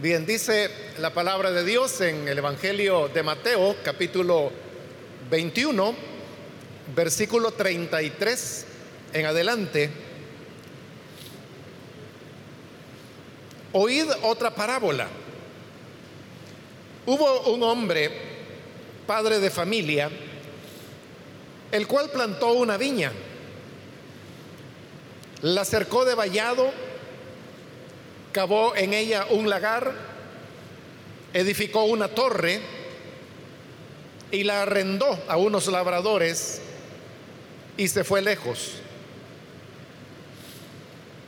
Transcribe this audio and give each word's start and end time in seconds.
Bien, 0.00 0.24
dice 0.24 0.70
la 1.00 1.12
palabra 1.12 1.50
de 1.50 1.64
Dios 1.64 2.00
en 2.00 2.26
el 2.26 2.38
Evangelio 2.38 3.08
de 3.08 3.22
Mateo, 3.22 3.76
capítulo 3.84 4.50
21, 5.30 5.94
versículo 6.96 7.50
33 7.50 8.66
en 9.12 9.26
adelante. 9.26 9.90
Oíd 13.72 14.06
otra 14.22 14.54
parábola. 14.54 15.08
Hubo 17.04 17.52
un 17.52 17.62
hombre, 17.62 18.10
padre 19.06 19.40
de 19.40 19.50
familia, 19.50 20.10
el 21.70 21.86
cual 21.86 22.08
plantó 22.08 22.54
una 22.54 22.78
viña, 22.78 23.12
la 25.42 25.66
cercó 25.66 26.06
de 26.06 26.14
vallado, 26.14 26.72
cavó 28.32 28.74
en 28.74 28.94
ella 28.94 29.26
un 29.30 29.48
lagar, 29.48 29.92
edificó 31.32 31.84
una 31.84 32.08
torre 32.08 32.60
y 34.30 34.44
la 34.44 34.62
arrendó 34.62 35.18
a 35.28 35.36
unos 35.36 35.66
labradores 35.66 36.60
y 37.76 37.86
se 37.88 38.02
fue 38.02 38.22
lejos. 38.22 38.72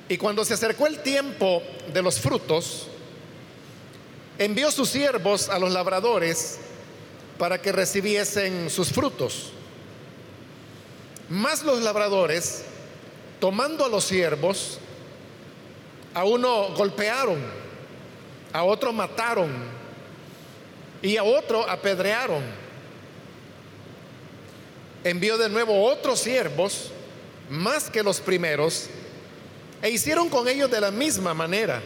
Y 0.09 0.17
cuando 0.19 0.45
se 0.45 0.55
acercó 0.55 0.87
el 0.87 0.99
tiempo 1.03 1.63
de 1.93 2.03
los 2.03 2.21
frutos, 2.21 2.89
envió 4.39 4.71
sus 4.71 4.91
siervos 4.91 5.49
a 5.49 5.59
los 5.59 5.73
labradores 5.73 6.59
para 7.39 7.61
que 7.61 7.73
recibiesen 7.73 8.71
sus 8.71 8.91
frutos. 8.91 9.51
Mas 11.29 11.63
los 11.63 11.83
labradores, 11.83 12.65
tomando 13.41 13.85
a 13.85 13.89
los 13.89 14.05
siervos, 14.05 14.79
a 16.15 16.25
uno 16.25 16.69
golpearon, 16.75 17.39
a 18.53 18.63
otro 18.63 18.93
mataron 18.93 19.51
y 21.03 21.17
a 21.17 21.25
otro 21.25 21.69
apedrearon. 21.69 22.43
Envió 25.03 25.37
de 25.37 25.49
nuevo 25.49 25.85
otros 25.85 26.21
siervos, 26.21 26.93
más 27.51 27.91
que 27.91 28.03
los 28.03 28.21
primeros, 28.21 28.89
e 29.83 29.91
hicieron 29.91 30.31
con 30.31 30.49
ellos 30.49 30.71
de 30.71 30.81
la 30.81 30.91
misma 30.91 31.35
manera. 31.35 31.83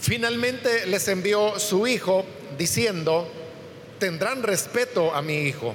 Finalmente 0.00 0.86
les 0.86 1.06
envió 1.08 1.58
su 1.60 1.86
hijo 1.86 2.24
diciendo, 2.58 3.28
tendrán 3.98 4.42
respeto 4.42 5.14
a 5.14 5.22
mi 5.22 5.34
hijo. 5.34 5.74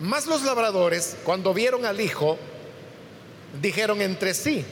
Mas 0.00 0.26
los 0.26 0.42
labradores, 0.42 1.16
cuando 1.24 1.52
vieron 1.52 1.84
al 1.84 2.00
hijo, 2.00 2.38
dijeron 3.60 4.00
entre 4.00 4.34
sí, 4.34 4.64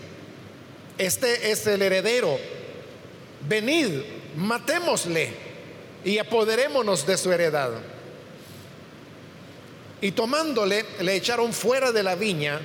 este 0.99 1.51
es 1.51 1.67
el 1.67 1.83
heredero, 1.83 2.39
venid, 3.49 4.03
matémosle 4.37 5.33
y 6.05 6.19
apoderémonos 6.19 7.07
de 7.07 7.17
su 7.17 7.33
heredad. 7.33 7.71
Y 10.03 10.13
tomándole, 10.13 10.87
le 11.01 11.15
echaron 11.15 11.53
fuera 11.53 11.93
de 11.93 12.03
la 12.03 12.15
viña 12.15 12.61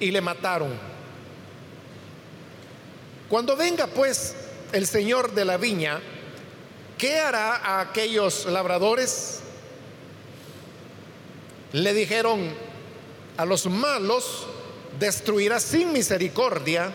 y 0.00 0.10
le 0.10 0.20
mataron. 0.20 0.72
Cuando 3.28 3.56
venga 3.56 3.86
pues 3.86 4.34
el 4.72 4.86
señor 4.86 5.32
de 5.34 5.44
la 5.44 5.56
viña, 5.56 6.00
¿qué 6.96 7.18
hará 7.18 7.56
a 7.56 7.80
aquellos 7.80 8.46
labradores? 8.46 9.40
Le 11.72 11.92
dijeron 11.92 12.54
a 13.36 13.44
los 13.44 13.66
malos, 13.66 14.46
destruirá 14.98 15.60
sin 15.60 15.92
misericordia 15.92 16.92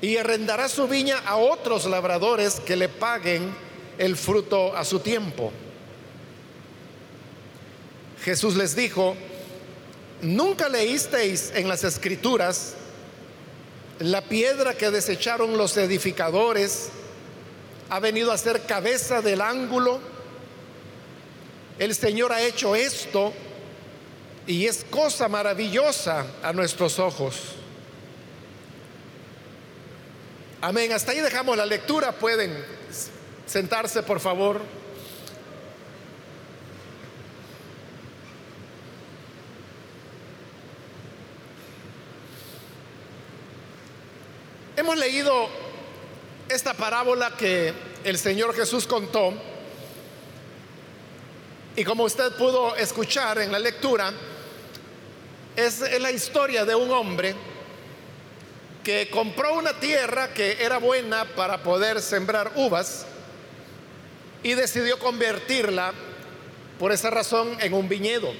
y 0.00 0.16
arrendará 0.16 0.68
su 0.68 0.88
viña 0.88 1.18
a 1.24 1.36
otros 1.36 1.86
labradores 1.86 2.60
que 2.60 2.76
le 2.76 2.88
paguen 2.88 3.54
el 3.98 4.16
fruto 4.16 4.76
a 4.76 4.84
su 4.84 5.00
tiempo. 5.00 5.52
Jesús 8.24 8.56
les 8.56 8.74
dijo, 8.74 9.16
¿nunca 10.20 10.68
leísteis 10.68 11.52
en 11.54 11.68
las 11.68 11.84
escrituras 11.84 12.74
la 13.98 14.22
piedra 14.22 14.74
que 14.74 14.90
desecharon 14.90 15.56
los 15.56 15.76
edificadores 15.76 16.88
ha 17.90 18.00
venido 18.00 18.32
a 18.32 18.38
ser 18.38 18.62
cabeza 18.62 19.22
del 19.22 19.40
ángulo? 19.40 20.00
El 21.78 21.94
Señor 21.94 22.32
ha 22.32 22.42
hecho 22.42 22.74
esto 22.74 23.32
y 24.46 24.66
es 24.66 24.84
cosa 24.84 25.28
maravillosa 25.28 26.26
a 26.42 26.52
nuestros 26.52 26.98
ojos. 26.98 27.36
Amén. 30.60 30.92
Hasta 30.92 31.12
ahí 31.12 31.20
dejamos 31.20 31.56
la 31.56 31.66
lectura. 31.66 32.12
Pueden 32.12 32.64
sentarse, 33.46 34.02
por 34.02 34.20
favor. 34.20 34.60
Hemos 44.76 44.96
leído 44.96 45.48
esta 46.48 46.74
parábola 46.74 47.36
que 47.36 47.72
el 48.04 48.18
Señor 48.18 48.54
Jesús 48.54 48.86
contó 48.86 49.34
y 51.74 51.84
como 51.84 52.04
usted 52.04 52.32
pudo 52.36 52.76
escuchar 52.76 53.38
en 53.38 53.50
la 53.50 53.58
lectura, 53.58 54.12
es 55.56 55.80
la 56.00 56.10
historia 56.10 56.64
de 56.64 56.74
un 56.74 56.90
hombre 56.90 57.34
que 58.82 59.08
compró 59.10 59.54
una 59.54 59.78
tierra 59.78 60.32
que 60.34 60.62
era 60.62 60.78
buena 60.78 61.24
para 61.24 61.62
poder 61.62 62.00
sembrar 62.00 62.52
uvas 62.56 63.06
y 64.42 64.54
decidió 64.54 64.98
convertirla 64.98 65.92
por 66.78 66.90
esa 66.90 67.10
razón 67.10 67.56
en 67.60 67.74
un 67.74 67.88
viñedo. 67.88 68.32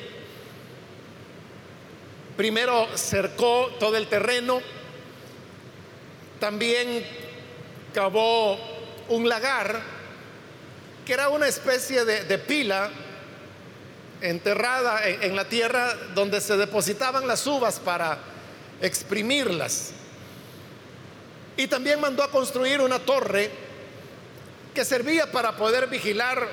Primero 2.36 2.88
cercó 2.96 3.70
todo 3.78 3.96
el 3.96 4.08
terreno, 4.08 4.60
también 6.40 7.06
cavó 7.94 8.58
un 9.08 9.28
lagar 9.28 9.80
que 11.06 11.12
era 11.12 11.28
una 11.28 11.46
especie 11.46 12.04
de, 12.04 12.24
de 12.24 12.38
pila 12.38 12.90
enterrada 14.22 15.06
en, 15.06 15.36
la 15.36 15.44
tierra 15.44 15.94
donde 16.14 16.40
se 16.40 16.56
depositaban 16.56 17.26
las 17.26 17.46
uvas 17.46 17.78
para 17.80 18.18
exprimirlas. 18.80 19.90
Y 21.56 21.66
también 21.66 22.00
mandó 22.00 22.22
a 22.22 22.30
construir 22.30 22.80
una 22.80 22.98
torre 22.98 23.50
que 24.74 24.84
servía 24.84 25.30
para 25.30 25.56
poder 25.56 25.88
vigilar 25.88 26.48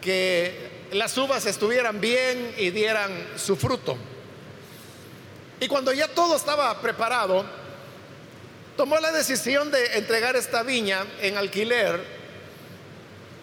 que 0.00 0.70
las 0.92 1.16
uvas 1.18 1.46
estuvieran 1.46 2.00
bien 2.00 2.54
y 2.58 2.70
dieran 2.70 3.10
su 3.36 3.56
fruto. 3.56 3.96
Y 5.58 5.68
cuando 5.68 5.92
ya 5.92 6.08
todo 6.08 6.36
estaba 6.36 6.80
preparado, 6.80 7.44
tomó 8.76 8.98
la 8.98 9.12
decisión 9.12 9.70
de 9.70 9.98
entregar 9.98 10.36
esta 10.36 10.62
viña 10.62 11.04
en 11.20 11.36
alquiler 11.36 12.21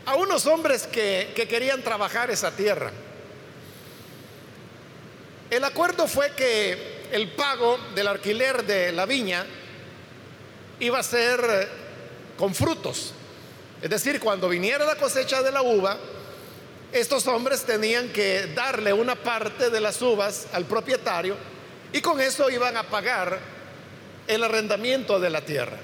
a 0.05 0.15
unos 0.15 0.45
hombres 0.45 0.87
que, 0.87 1.33
querían 1.49 1.81
trabajar 1.81 2.31
esa 2.31 2.51
tierra. 2.51 2.91
El 5.49 5.63
acuerdo 5.63 6.07
fue 6.07 6.31
que 6.35 7.07
el 7.11 7.29
pago 7.29 7.77
del 7.95 8.07
alquiler 8.07 8.63
de 8.65 8.91
la 8.91 9.05
viña 9.05 9.45
iba 10.79 10.99
a 10.99 11.03
ser 11.03 11.39
eh, 11.43 11.67
con 12.37 12.53
frutos. 12.53 13.13
Es 13.81 13.89
decir, 13.89 14.19
cuando 14.19 14.49
viniera 14.49 14.85
la 14.85 14.95
cosecha 14.95 15.41
de 15.41 15.51
la 15.51 15.61
uva, 15.61 15.97
estos 16.91 17.27
hombres 17.27 17.63
tenían 17.63 18.09
que 18.09 18.47
darle 18.53 18.93
una 18.93 19.15
parte 19.15 19.69
de 19.69 19.79
las 19.79 20.01
uvas 20.01 20.47
al 20.53 20.65
propietario 20.65 21.35
y 21.93 22.01
con 22.01 22.19
eso 22.19 22.49
iban 22.49 22.77
a 22.77 22.83
pagar 22.83 23.39
el 24.27 24.43
arrendamiento 24.43 25.19
de 25.19 25.29
la 25.29 25.41
tierra. 25.41 25.77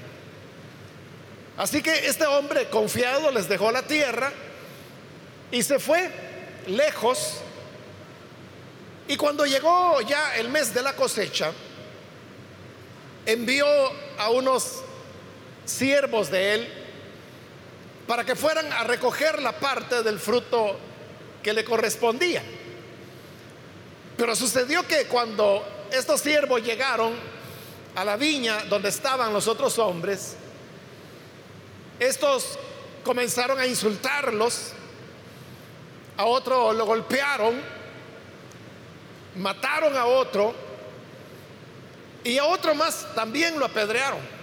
Así 1.56 1.82
que 1.82 2.06
este 2.06 2.26
hombre 2.26 2.68
confiado 2.68 3.30
les 3.30 3.48
dejó 3.48 3.72
la 3.72 3.82
tierra 3.82 4.30
y 5.50 5.62
se 5.62 5.78
fue 5.78 6.10
lejos. 6.66 7.38
Y 9.08 9.16
cuando 9.16 9.46
llegó 9.46 10.00
ya 10.02 10.36
el 10.36 10.50
mes 10.50 10.74
de 10.74 10.82
la 10.82 10.94
cosecha, 10.94 11.52
envió 13.24 13.66
a 14.18 14.30
unos 14.30 14.82
siervos 15.64 16.30
de 16.30 16.54
él 16.54 16.68
para 18.06 18.24
que 18.24 18.36
fueran 18.36 18.72
a 18.72 18.84
recoger 18.84 19.40
la 19.42 19.52
parte 19.52 20.02
del 20.02 20.18
fruto 20.18 20.78
que 21.42 21.52
le 21.52 21.64
correspondía. 21.64 22.42
Pero 24.16 24.36
sucedió 24.36 24.86
que 24.86 25.06
cuando 25.06 25.64
estos 25.90 26.20
siervos 26.20 26.62
llegaron 26.62 27.14
a 27.94 28.04
la 28.04 28.16
viña 28.16 28.64
donde 28.68 28.90
estaban 28.90 29.32
los 29.32 29.48
otros 29.48 29.78
hombres, 29.78 30.36
estos 31.98 32.58
comenzaron 33.04 33.58
a 33.58 33.66
insultarlos, 33.66 34.72
a 36.16 36.24
otro 36.24 36.72
lo 36.72 36.86
golpearon, 36.86 37.60
mataron 39.36 39.96
a 39.96 40.06
otro 40.06 40.54
y 42.24 42.38
a 42.38 42.44
otro 42.44 42.74
más 42.74 43.06
también 43.14 43.58
lo 43.58 43.66
apedrearon. 43.66 44.36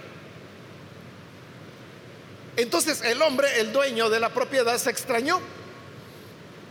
Entonces 2.56 3.02
el 3.02 3.20
hombre, 3.20 3.60
el 3.60 3.72
dueño 3.72 4.08
de 4.08 4.20
la 4.20 4.30
propiedad, 4.30 4.78
se 4.78 4.90
extrañó 4.90 5.40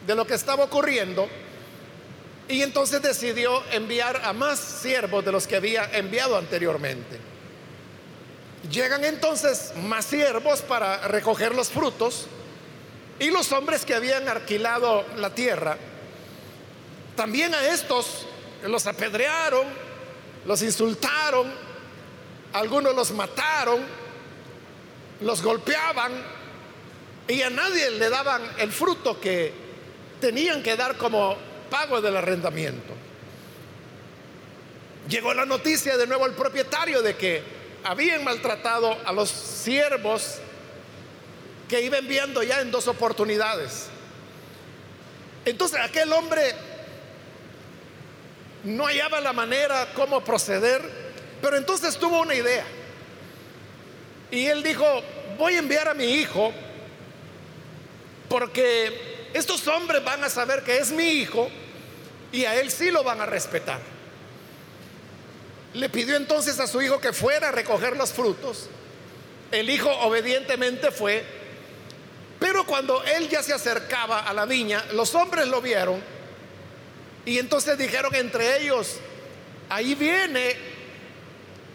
de 0.07 0.15
lo 0.15 0.25
que 0.25 0.33
estaba 0.33 0.63
ocurriendo 0.63 1.27
y 2.47 2.61
entonces 2.61 3.01
decidió 3.01 3.63
enviar 3.71 4.21
a 4.23 4.33
más 4.33 4.59
siervos 4.59 5.23
de 5.23 5.31
los 5.31 5.47
que 5.47 5.55
había 5.55 5.85
enviado 5.97 6.37
anteriormente. 6.37 7.32
Llegan 8.71 9.03
entonces 9.03 9.73
más 9.83 10.05
siervos 10.05 10.61
para 10.61 11.07
recoger 11.07 11.53
los 11.53 11.69
frutos 11.69 12.27
y 13.19 13.29
los 13.29 13.51
hombres 13.51 13.85
que 13.85 13.93
habían 13.93 14.27
alquilado 14.27 15.05
la 15.17 15.29
tierra, 15.35 15.77
también 17.15 17.53
a 17.53 17.67
estos 17.67 18.25
los 18.63 18.87
apedrearon, 18.87 19.67
los 20.45 20.61
insultaron, 20.61 21.53
algunos 22.53 22.95
los 22.95 23.11
mataron, 23.11 23.81
los 25.21 25.41
golpeaban 25.41 26.11
y 27.27 27.41
a 27.41 27.49
nadie 27.49 27.91
le 27.91 28.09
daban 28.09 28.41
el 28.57 28.71
fruto 28.71 29.19
que 29.19 29.53
tenían 30.19 30.63
que 30.63 30.75
dar 30.75 30.97
como 30.97 31.35
pago 31.69 32.01
del 32.01 32.17
arrendamiento. 32.17 32.93
Llegó 35.07 35.33
la 35.33 35.45
noticia 35.45 35.97
de 35.97 36.07
nuevo 36.07 36.25
al 36.25 36.33
propietario 36.33 37.01
de 37.01 37.15
que 37.15 37.62
habían 37.83 38.23
maltratado 38.23 38.97
a 39.05 39.11
los 39.11 39.29
siervos 39.29 40.39
que 41.67 41.81
iban 41.81 42.07
viendo 42.07 42.43
ya 42.43 42.61
en 42.61 42.71
dos 42.71 42.87
oportunidades. 42.87 43.87
Entonces 45.45 45.79
aquel 45.79 46.11
hombre 46.13 46.55
no 48.63 48.85
hallaba 48.85 49.19
la 49.19 49.33
manera 49.33 49.89
cómo 49.93 50.23
proceder, 50.23 50.81
pero 51.41 51.57
entonces 51.57 51.97
tuvo 51.97 52.21
una 52.21 52.35
idea. 52.35 52.65
Y 54.31 54.45
él 54.47 54.63
dijo, 54.63 54.85
voy 55.37 55.55
a 55.55 55.59
enviar 55.59 55.87
a 55.87 55.93
mi 55.93 56.05
hijo 56.05 56.53
porque 58.29 59.29
estos 59.33 59.67
hombres 59.67 60.03
van 60.03 60.23
a 60.23 60.29
saber 60.29 60.63
que 60.63 60.77
es 60.77 60.91
mi 60.91 61.07
hijo 61.07 61.49
y 62.31 62.45
a 62.45 62.59
él 62.59 62.71
sí 62.71 62.89
lo 62.89 63.03
van 63.03 63.21
a 63.21 63.25
respetar. 63.25 63.92
Le 65.73 65.89
pidió 65.89 66.15
entonces 66.15 66.59
a 66.59 66.67
su 66.67 66.81
hijo 66.81 66.99
que 66.99 67.13
fuera 67.13 67.49
a 67.49 67.51
recoger 67.51 67.97
los 67.97 68.11
frutos. 68.11 68.69
El 69.51 69.69
hijo 69.69 69.89
obedientemente 69.89 70.91
fue, 70.91 71.23
pero 72.39 72.65
cuando 72.65 73.03
él 73.03 73.29
ya 73.29 73.41
se 73.43 73.53
acercaba 73.53 74.21
a 74.21 74.33
la 74.33 74.45
viña, 74.45 74.83
los 74.93 75.13
hombres 75.15 75.47
lo 75.47 75.61
vieron 75.61 76.01
y 77.25 77.39
entonces 77.39 77.77
dijeron 77.77 78.13
entre 78.15 78.61
ellos, 78.61 78.97
ahí 79.69 79.95
viene 79.95 80.55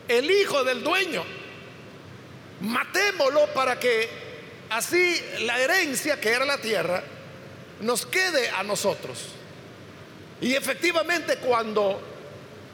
el 0.08 0.30
hijo 0.30 0.62
del 0.64 0.82
dueño, 0.82 1.24
matémoslo 2.60 3.46
para 3.54 3.78
que 3.78 4.08
así 4.70 5.20
la 5.40 5.58
herencia 5.58 6.20
que 6.20 6.30
era 6.30 6.44
la 6.44 6.58
tierra 6.58 7.02
nos 7.80 8.04
quede 8.06 8.50
a 8.50 8.62
nosotros. 8.62 9.18
Y 10.40 10.54
efectivamente 10.54 11.38
cuando 11.38 12.00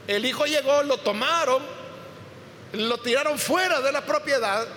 el 0.07 0.25
hijo 0.25 0.45
llegó, 0.45 0.83
lo 0.83 0.97
tomaron, 0.97 1.63
lo 2.73 2.97
tiraron 2.99 3.39
fuera 3.39 3.81
de 3.81 3.91
la 3.91 4.01
propiedad 4.01 4.67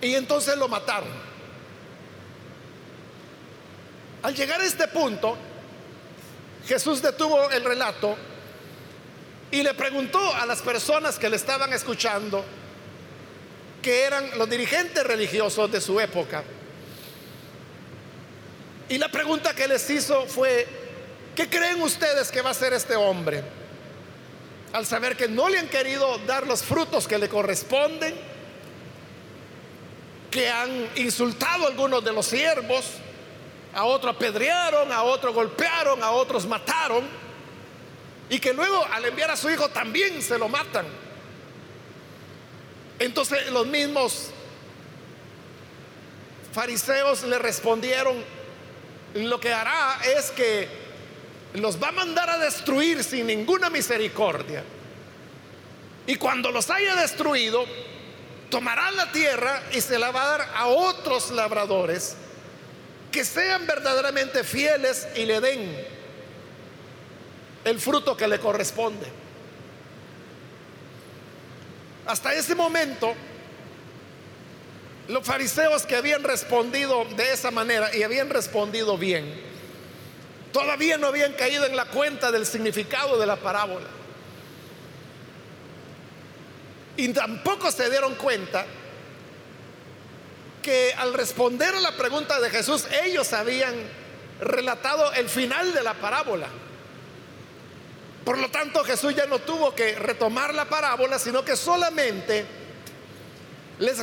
y 0.00 0.14
entonces 0.14 0.56
lo 0.56 0.68
mataron. 0.68 1.08
Al 4.22 4.34
llegar 4.34 4.60
a 4.60 4.64
este 4.64 4.86
punto, 4.88 5.36
Jesús 6.66 7.02
detuvo 7.02 7.50
el 7.50 7.64
relato 7.64 8.16
y 9.50 9.62
le 9.62 9.74
preguntó 9.74 10.34
a 10.34 10.46
las 10.46 10.62
personas 10.62 11.18
que 11.18 11.28
le 11.28 11.36
estaban 11.36 11.72
escuchando, 11.72 12.44
que 13.82 14.04
eran 14.04 14.38
los 14.38 14.48
dirigentes 14.48 15.04
religiosos 15.04 15.70
de 15.72 15.80
su 15.80 15.98
época, 15.98 16.44
y 18.88 18.98
la 18.98 19.08
pregunta 19.08 19.54
que 19.54 19.66
les 19.66 19.88
hizo 19.88 20.26
fue, 20.26 20.66
¿qué 21.34 21.48
creen 21.48 21.80
ustedes 21.80 22.30
que 22.30 22.42
va 22.42 22.50
a 22.50 22.54
ser 22.54 22.74
este 22.74 22.94
hombre? 22.94 23.42
Al 24.72 24.86
saber 24.86 25.16
que 25.16 25.28
no 25.28 25.48
le 25.48 25.58
han 25.58 25.68
querido 25.68 26.18
dar 26.26 26.46
los 26.46 26.62
frutos 26.62 27.06
que 27.06 27.18
le 27.18 27.28
corresponden, 27.28 28.14
que 30.30 30.48
han 30.48 30.88
insultado 30.96 31.64
a 31.64 31.68
algunos 31.68 32.02
de 32.02 32.12
los 32.12 32.24
siervos, 32.24 32.86
a 33.74 33.84
otro 33.84 34.10
apedrearon, 34.10 34.90
a 34.90 35.02
otro 35.02 35.32
golpearon, 35.32 36.02
a 36.02 36.10
otros 36.10 36.46
mataron, 36.46 37.06
y 38.30 38.38
que 38.38 38.54
luego 38.54 38.82
al 38.90 39.04
enviar 39.04 39.30
a 39.30 39.36
su 39.36 39.50
hijo 39.50 39.68
también 39.68 40.22
se 40.22 40.38
lo 40.38 40.48
matan. 40.48 40.86
Entonces 42.98 43.50
los 43.50 43.66
mismos 43.66 44.30
fariseos 46.52 47.24
le 47.24 47.38
respondieron, 47.38 48.24
lo 49.14 49.38
que 49.38 49.52
hará 49.52 49.98
es 50.16 50.30
que 50.30 50.81
los 51.54 51.82
va 51.82 51.88
a 51.88 51.92
mandar 51.92 52.30
a 52.30 52.38
destruir 52.38 53.04
sin 53.04 53.26
ninguna 53.26 53.70
misericordia. 53.70 54.62
Y 56.06 56.16
cuando 56.16 56.50
los 56.50 56.70
haya 56.70 56.96
destruido, 56.96 57.64
tomará 58.50 58.90
la 58.90 59.12
tierra 59.12 59.62
y 59.72 59.80
se 59.80 59.98
la 59.98 60.10
va 60.10 60.22
a 60.22 60.38
dar 60.38 60.48
a 60.54 60.66
otros 60.66 61.30
labradores 61.30 62.16
que 63.10 63.24
sean 63.24 63.66
verdaderamente 63.66 64.42
fieles 64.42 65.06
y 65.14 65.26
le 65.26 65.40
den 65.40 65.86
el 67.64 67.78
fruto 67.78 68.16
que 68.16 68.26
le 68.26 68.40
corresponde. 68.40 69.06
Hasta 72.06 72.34
ese 72.34 72.54
momento, 72.54 73.14
los 75.08 75.24
fariseos 75.24 75.86
que 75.86 75.94
habían 75.94 76.24
respondido 76.24 77.04
de 77.16 77.32
esa 77.32 77.50
manera 77.50 77.94
y 77.94 78.02
habían 78.02 78.30
respondido 78.30 78.98
bien, 78.98 79.32
todavía 80.52 80.98
no 80.98 81.08
habían 81.08 81.32
caído 81.32 81.66
en 81.66 81.76
la 81.76 81.86
cuenta 81.86 82.30
del 82.30 82.46
significado 82.46 83.18
de 83.18 83.26
la 83.26 83.36
parábola. 83.36 83.86
Y 86.96 87.08
tampoco 87.08 87.70
se 87.70 87.88
dieron 87.90 88.14
cuenta 88.16 88.66
que 90.62 90.94
al 90.96 91.14
responder 91.14 91.74
a 91.74 91.80
la 91.80 91.96
pregunta 91.96 92.40
de 92.40 92.50
Jesús, 92.50 92.86
ellos 93.04 93.32
habían 93.32 93.74
relatado 94.40 95.12
el 95.14 95.28
final 95.28 95.72
de 95.72 95.82
la 95.82 95.94
parábola. 95.94 96.46
Por 98.24 98.38
lo 98.38 98.48
tanto, 98.50 98.84
Jesús 98.84 99.14
ya 99.14 99.26
no 99.26 99.40
tuvo 99.40 99.74
que 99.74 99.96
retomar 99.96 100.54
la 100.54 100.66
parábola, 100.66 101.18
sino 101.18 101.44
que 101.44 101.56
solamente 101.56 102.44
les, 103.78 103.98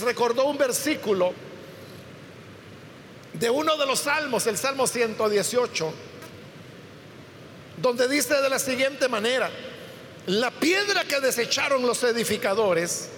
recordó 0.00 0.46
un 0.46 0.56
versículo 0.56 1.34
de 3.34 3.50
uno 3.50 3.76
de 3.76 3.86
los 3.86 4.00
salmos, 4.00 4.46
el 4.46 4.56
Salmo 4.56 4.86
118, 4.86 5.92
donde 7.78 8.08
dice 8.08 8.40
de 8.40 8.48
la 8.48 8.58
siguiente 8.58 9.08
manera, 9.08 9.50
la 10.26 10.50
piedra 10.50 11.04
que 11.04 11.20
desecharon 11.20 11.82
los 11.82 12.02
edificadores 12.04 13.08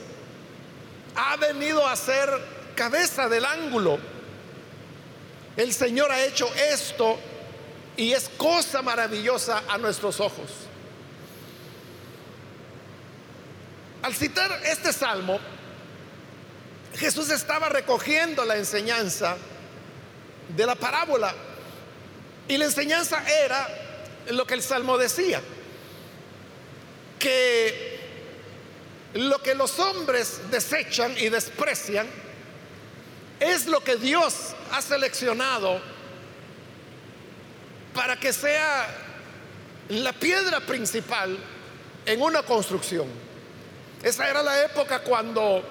ha 1.15 1.37
venido 1.37 1.87
a 1.87 1.95
ser 1.95 2.29
cabeza 2.75 3.29
del 3.29 3.45
ángulo. 3.45 3.99
El 5.57 5.73
Señor 5.73 6.11
ha 6.11 6.25
hecho 6.25 6.53
esto 6.55 7.19
y 7.97 8.13
es 8.13 8.29
cosa 8.37 8.83
maravillosa 8.83 9.63
a 9.69 9.79
nuestros 9.79 10.21
ojos. 10.21 10.51
Al 14.03 14.15
citar 14.15 14.51
este 14.65 14.93
salmo, 14.93 15.39
Jesús 16.95 17.31
estaba 17.31 17.69
recogiendo 17.69 18.45
la 18.45 18.57
enseñanza 18.57 19.37
de 20.49 20.67
la 20.67 20.75
parábola. 20.75 21.35
Y 22.49 22.57
la 22.57 22.67
enseñanza 22.67 23.23
era 23.29 23.69
lo 24.31 24.47
que 24.47 24.55
el 24.55 24.63
salmo 24.63 24.99
decía, 24.99 25.41
que 27.19 27.97
lo 29.15 29.43
que 29.43 29.55
los 29.55 29.79
hombres 29.79 30.41
desechan 30.51 31.17
y 31.19 31.29
desprecian, 31.29 32.07
es 33.41 33.67
lo 33.67 33.83
que 33.83 33.97
Dios 33.97 34.55
ha 34.73 34.81
seleccionado 34.81 35.81
para 37.95 38.19
que 38.19 38.33
sea 38.33 38.87
la 39.89 40.13
piedra 40.13 40.61
principal 40.61 41.37
en 42.05 42.23
una 42.23 42.43
construcción. 42.43 43.09
Esa 44.03 44.29
era 44.29 44.43
la 44.43 44.65
época 44.65 45.01
cuando 45.01 45.63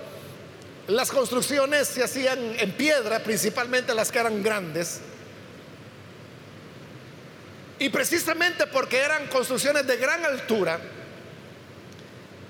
las 0.88 1.12
construcciones 1.12 1.88
se 1.88 2.04
hacían 2.04 2.40
en 2.60 2.72
piedra, 2.74 3.20
principalmente 3.20 3.94
las 3.94 4.12
que 4.12 4.20
eran 4.20 4.44
grandes. 4.44 5.00
Y 7.80 7.90
precisamente 7.90 8.68
porque 8.68 9.00
eran 9.00 9.28
construcciones 9.28 9.86
de 9.86 9.98
gran 9.98 10.24
altura, 10.24 10.80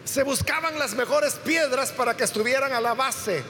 se 0.04 0.24
buscaban 0.24 0.78
las 0.78 0.94
mejores 0.94 1.36
piedras 1.36 1.92
para 1.92 2.16
que 2.16 2.24
estuvieran 2.24 2.74
a 2.74 2.82
la 2.82 2.94
base 2.94 3.44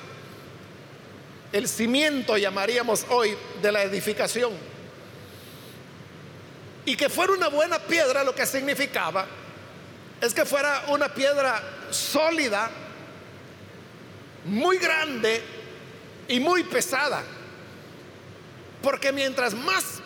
el 1.51 1.69
cimiento, 1.69 2.37
llamaríamos 2.37 3.05
hoy, 3.09 3.37
de 3.61 3.71
la 3.71 3.83
edificación. 3.83 4.51
Y 6.83 6.97
que 6.97 7.07
fuera 7.07 7.31
una 7.31 7.47
buena 7.47 7.79
piedra 7.79 8.25
lo 8.25 8.35
que 8.35 8.45
significaba 8.45 9.25
es 10.19 10.33
que 10.33 10.43
fuera 10.43 10.83
una 10.89 11.13
piedra 11.13 11.63
sólida, 11.91 12.69
muy 14.45 14.77
grande 14.77 15.41
y 16.27 16.39
muy 16.39 16.63
pesada. 16.63 17.23
Porque 18.81 19.11
mientras 19.11 19.53
más 19.53 19.99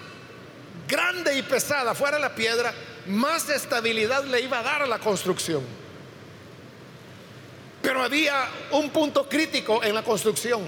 grande 0.87 1.37
y 1.37 1.41
pesada 1.43 1.93
fuera 1.93 2.17
la 2.17 2.33
piedra, 2.33 2.73
más 3.07 3.49
estabilidad 3.49 4.23
le 4.25 4.41
iba 4.41 4.59
a 4.59 4.63
dar 4.63 4.81
a 4.81 4.87
la 4.87 4.99
construcción. 4.99 5.63
Pero 7.81 8.03
había 8.03 8.47
un 8.71 8.89
punto 8.89 9.27
crítico 9.27 9.83
en 9.83 9.95
la 9.95 10.03
construcción, 10.03 10.63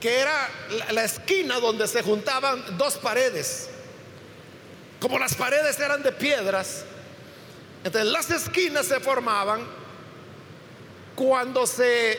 que 0.00 0.18
era 0.18 0.48
la, 0.90 1.04
esquina 1.04 1.60
donde 1.60 1.86
se 1.86 2.02
juntaban 2.02 2.76
dos 2.76 2.96
paredes. 2.96 3.68
Como 4.98 5.18
las 5.18 5.34
paredes 5.34 5.78
eran 5.78 6.02
de 6.02 6.12
piedras, 6.12 6.84
entonces 7.84 8.10
las 8.10 8.30
esquinas 8.30 8.86
se 8.86 9.00
formaban 9.00 9.79
cuando 11.14 11.66
se 11.66 12.18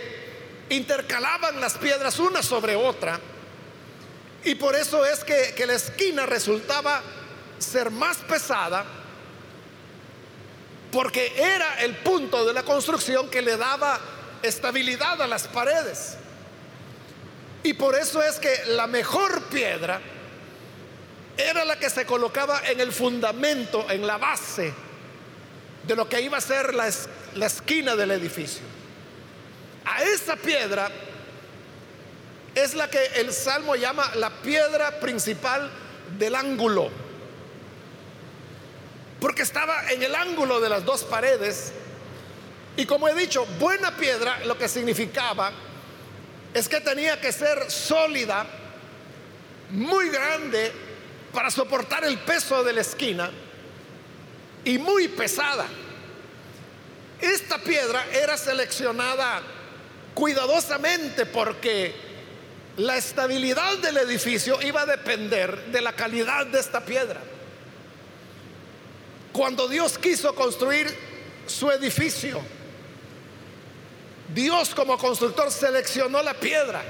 intercalaban 0.71 1.59
las 1.59 1.77
piedras 1.77 2.17
una 2.19 2.41
sobre 2.41 2.75
otra. 2.75 3.19
Y 4.43 4.55
por 4.55 4.75
eso 4.75 5.05
es 5.05 5.23
que, 5.23 5.53
la 5.65 5.73
esquina 5.73 6.25
resultaba 6.25 7.01
ser 7.59 7.91
más 7.91 8.17
pesada 8.17 8.83
porque 10.91 11.33
era 11.37 11.81
el 11.81 11.95
punto 11.97 12.45
de 12.45 12.53
la 12.53 12.63
construcción 12.63 13.29
que 13.29 13.41
le 13.41 13.55
daba 13.55 13.99
estabilidad 14.41 15.21
a 15.21 15.27
las 15.27 15.47
paredes. 15.47 16.17
Y 17.63 17.73
por 17.73 17.95
eso 17.95 18.21
es 18.23 18.39
que 18.39 18.65
la 18.67 18.87
mejor 18.87 19.43
piedra 19.43 20.01
era 21.37 21.63
la 21.63 21.77
que 21.77 21.89
se 21.89 22.05
colocaba 22.05 22.61
en 22.67 22.79
el 22.79 22.91
fundamento, 22.91 23.89
en 23.89 24.05
la 24.05 24.17
base 24.17 24.73
de 25.87 25.95
lo 25.95 26.09
que 26.09 26.21
iba 26.21 26.37
a 26.37 26.41
ser 26.41 26.73
la 26.73 27.45
esquina 27.45 27.95
del 27.95 28.11
edificio. 28.11 28.80
A 29.85 30.03
esa 30.03 30.35
piedra 30.35 30.89
es 32.53 32.73
la 32.73 32.89
que 32.89 33.03
el 33.15 33.33
Salmo 33.33 33.75
llama 33.75 34.11
la 34.15 34.29
piedra 34.29 34.99
principal 34.99 35.71
del 36.17 36.35
ángulo 36.35 36.91
porque 39.21 39.43
estaba 39.43 39.91
en 39.91 40.01
el 40.01 40.15
ángulo 40.15 40.59
de 40.59 40.67
las 40.67 40.83
dos 40.83 41.03
paredes. 41.03 41.71
Y 42.75 42.87
como 42.87 43.07
he 43.07 43.13
dicho, 43.13 43.45
buena 43.59 43.95
piedra 43.95 44.39
lo 44.45 44.57
que 44.57 44.67
significaba 44.67 45.51
es 46.55 46.67
que 46.67 46.81
tenía 46.81 47.21
que 47.21 47.31
ser 47.31 47.69
sólida, 47.69 48.47
muy 49.69 50.09
grande 50.09 50.71
para 51.31 51.51
soportar 51.51 52.03
el 52.03 52.17
peso 52.17 52.63
de 52.63 52.73
la 52.73 52.81
esquina 52.81 53.29
y 54.65 54.79
muy 54.79 55.07
pesada. 55.07 55.67
Esta 57.21 57.59
piedra 57.59 58.03
era 58.11 58.35
seleccionada 58.35 59.43
cuidadosamente 60.13 61.25
porque 61.25 61.93
la 62.77 62.97
estabilidad 62.97 63.77
del 63.79 63.97
edificio 63.97 64.61
iba 64.61 64.81
a 64.81 64.85
depender 64.85 65.65
de 65.67 65.81
la 65.81 65.93
calidad 65.93 66.45
de 66.47 66.59
esta 66.59 66.83
piedra. 66.85 67.19
Cuando 69.31 69.67
Dios 69.67 69.97
quiso 69.97 70.33
construir 70.35 70.93
su 71.45 71.69
edificio, 71.71 72.41
Dios 74.33 74.73
como 74.73 74.97
constructor 74.97 75.51
seleccionó 75.51 76.21
la 76.21 76.33
piedra. 76.33 76.81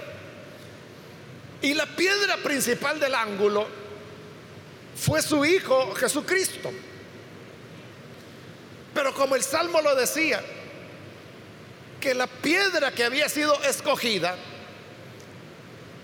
Y 1.61 1.73
la 1.73 1.85
piedra 1.85 2.37
principal 2.37 2.99
del 2.99 3.13
ángulo 3.13 3.67
fue 4.95 5.21
su 5.21 5.45
Hijo 5.45 5.93
Jesucristo. 5.93 6.71
Pero 8.93 9.13
como 9.13 9.35
el 9.35 9.43
Salmo 9.43 9.81
lo 9.81 9.95
decía, 9.95 10.43
que 12.01 12.13
la 12.13 12.27
piedra 12.27 12.91
que 12.91 13.05
había 13.05 13.29
sido 13.29 13.53
escogida, 13.63 14.35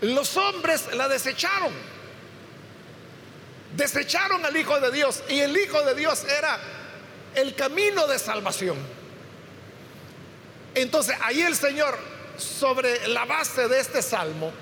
los 0.00 0.36
hombres 0.38 0.94
la 0.94 1.08
desecharon 1.08 1.72
desecharon 3.78 4.44
al 4.44 4.56
Hijo 4.56 4.78
de 4.80 4.90
Dios 4.90 5.22
y 5.28 5.40
el 5.40 5.56
Hijo 5.56 5.82
de 5.82 5.94
Dios 5.94 6.24
era 6.24 6.58
el 7.34 7.54
camino 7.54 8.06
de 8.06 8.18
salvación. 8.18 8.76
Entonces 10.74 11.16
ahí 11.22 11.42
el 11.42 11.56
Señor, 11.56 11.98
sobre 12.36 13.08
la 13.08 13.24
base 13.24 13.68
de 13.68 13.80
este 13.80 14.02
salmo, 14.02 14.52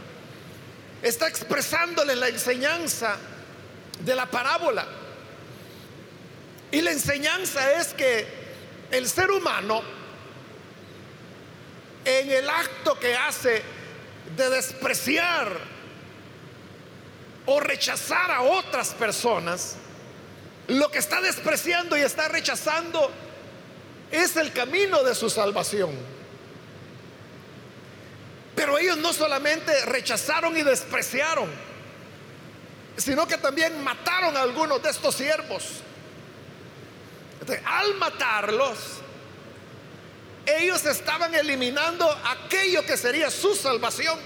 está 1.03 1.29
expresándole 1.29 2.17
la 2.17 2.29
enseñanza 2.29 3.17
de 4.01 4.15
la 4.15 4.27
parábola. 4.27 4.87
Y 6.71 6.81
la 6.83 6.91
enseñanza 6.91 7.73
es 7.73 7.95
que 7.95 8.27
el 8.91 9.09
ser 9.09 9.31
humano, 9.31 9.83
en 12.07 12.31
el 12.31 12.49
acto 12.49 12.99
que 13.01 13.17
hace 13.17 13.63
de 14.37 14.49
despreciar 14.49 15.59
o 17.47 17.59
rechazar 17.59 18.31
a 18.31 18.43
otras 18.43 18.95
personas, 18.95 19.75
lo 20.69 20.89
que 20.91 20.99
está 20.99 21.21
despreciando 21.21 21.97
y 21.97 22.01
está 22.01 22.29
rechazando 22.29 23.11
es 24.11 24.37
el 24.37 24.53
camino 24.53 25.03
de 25.03 25.17
su 25.17 25.29
salvación. 25.29 25.91
Pero 28.55 28.79
ellos 28.79 28.99
no 28.99 29.13
solamente 29.13 29.85
rechazaron 29.87 30.57
y 30.57 30.63
despreciaron, 30.63 31.51
sino 32.97 33.27
que 33.27 33.37
también 33.37 33.83
mataron 33.83 34.37
a 34.37 34.43
algunos 34.43 34.81
de 34.81 34.91
estos 34.91 35.17
siervos. 35.17 35.83
al 37.65 37.95
matarlos, 37.97 38.79
ellos 40.47 40.87
estaban 40.87 41.35
eliminando 41.35 42.09
aquello 42.25 42.85
que 42.87 42.97
sería 42.97 43.31
su 43.31 43.55
salvación. 43.55 44.19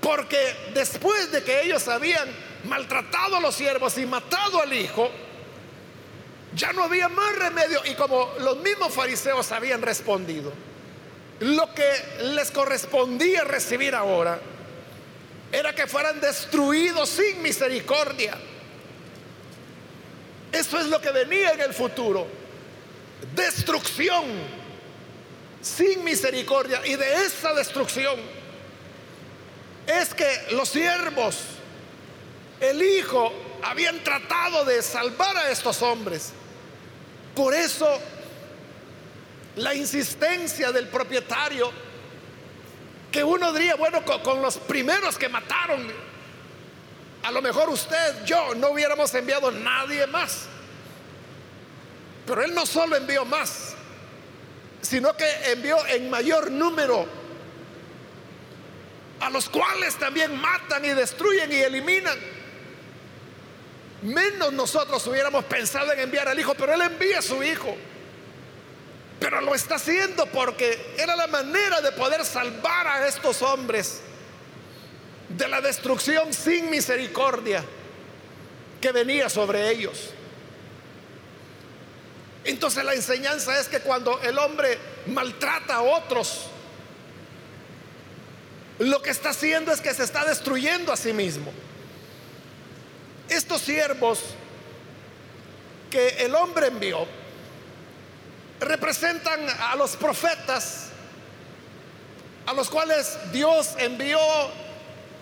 Porque 0.00 0.70
después 0.72 1.32
de 1.32 1.42
que 1.42 1.62
ellos 1.62 1.88
habían 1.88 2.28
maltratado 2.64 3.36
a 3.36 3.40
los 3.40 3.54
siervos 3.54 3.98
y 3.98 4.06
matado 4.06 4.62
al 4.62 4.72
hijo, 4.72 5.10
ya 6.54 6.72
no 6.72 6.84
había 6.84 7.08
más 7.08 7.36
remedio. 7.36 7.80
Y 7.86 7.94
como 7.94 8.32
los 8.38 8.58
mismos 8.58 8.92
fariseos 8.92 9.50
habían 9.50 9.82
respondido, 9.82 10.52
lo 11.40 11.74
que 11.74 11.90
les 12.22 12.50
correspondía 12.50 13.42
recibir 13.44 13.94
ahora 13.94 14.38
era 15.50 15.74
que 15.74 15.86
fueran 15.86 16.20
destruidos 16.20 17.08
sin 17.08 17.42
misericordia. 17.42 18.36
Eso 20.52 20.78
es 20.78 20.86
lo 20.86 21.00
que 21.00 21.10
venía 21.10 21.52
en 21.52 21.60
el 21.62 21.74
futuro. 21.74 22.43
Destrucción 23.34 24.24
sin 25.60 26.04
misericordia. 26.04 26.84
Y 26.86 26.96
de 26.96 27.24
esa 27.24 27.54
destrucción 27.54 28.18
es 29.86 30.14
que 30.14 30.46
los 30.52 30.68
siervos, 30.68 31.36
el 32.60 32.82
hijo, 32.82 33.32
habían 33.62 34.02
tratado 34.04 34.64
de 34.64 34.82
salvar 34.82 35.36
a 35.36 35.50
estos 35.50 35.80
hombres. 35.82 36.32
Por 37.34 37.54
eso 37.54 38.00
la 39.56 39.74
insistencia 39.74 40.72
del 40.72 40.88
propietario, 40.88 41.70
que 43.10 43.22
uno 43.22 43.52
diría, 43.52 43.76
bueno, 43.76 44.04
con, 44.04 44.42
los 44.42 44.58
primeros 44.58 45.16
que 45.16 45.28
mataron, 45.28 45.86
a 47.22 47.30
lo 47.30 47.40
mejor 47.40 47.70
usted, 47.70 48.24
yo, 48.24 48.54
no 48.56 48.70
hubiéramos 48.70 49.14
enviado 49.14 49.50
nadie 49.50 50.06
más. 50.08 50.46
Pero 52.26 52.42
él 52.42 52.54
no 52.54 52.64
solo 52.64 52.96
envió 52.96 53.24
más, 53.24 53.74
sino 54.80 55.16
que 55.16 55.26
envió 55.52 55.84
en 55.86 56.08
mayor 56.10 56.50
número 56.50 57.06
a 59.20 59.30
los 59.30 59.48
cuales 59.48 59.94
también 59.96 60.38
matan 60.38 60.84
y 60.84 60.88
destruyen 60.88 61.50
y 61.52 61.56
eliminan. 61.56 62.18
Menos 64.02 64.52
nosotros 64.52 65.06
hubiéramos 65.06 65.44
pensado 65.44 65.92
en 65.92 66.00
enviar 66.00 66.28
al 66.28 66.38
Hijo, 66.38 66.54
pero 66.54 66.74
Él 66.74 66.82
envía 66.82 67.20
a 67.20 67.22
su 67.22 67.42
Hijo. 67.42 67.74
Pero 69.18 69.40
lo 69.40 69.54
está 69.54 69.76
haciendo 69.76 70.26
porque 70.26 70.94
era 70.98 71.16
la 71.16 71.26
manera 71.26 71.80
de 71.80 71.92
poder 71.92 72.24
salvar 72.24 72.86
a 72.86 73.06
estos 73.06 73.40
hombres 73.40 74.02
de 75.28 75.48
la 75.48 75.60
destrucción 75.60 76.32
sin 76.32 76.68
misericordia 76.68 77.64
que 78.80 78.92
venía 78.92 79.30
sobre 79.30 79.70
ellos. 79.70 80.13
Entonces 82.44 82.84
la 82.84 82.94
enseñanza 82.94 83.58
es 83.58 83.68
que 83.68 83.80
cuando 83.80 84.20
el 84.22 84.38
hombre 84.38 84.78
maltrata 85.06 85.76
a 85.76 85.82
otros, 85.82 86.46
lo 88.78 89.00
que 89.00 89.10
está 89.10 89.30
haciendo 89.30 89.72
es 89.72 89.80
que 89.80 89.94
se 89.94 90.04
está 90.04 90.24
destruyendo 90.24 90.92
a 90.92 90.96
sí 90.96 91.12
mismo. 91.12 91.52
Estos 93.28 93.62
siervos 93.62 94.20
que 95.90 96.08
el 96.24 96.34
hombre 96.34 96.66
envió 96.66 97.06
representan 98.60 99.46
a 99.48 99.76
los 99.76 99.96
profetas 99.96 100.88
a 102.46 102.52
los 102.52 102.68
cuales 102.68 103.16
Dios 103.32 103.74
envió 103.78 104.18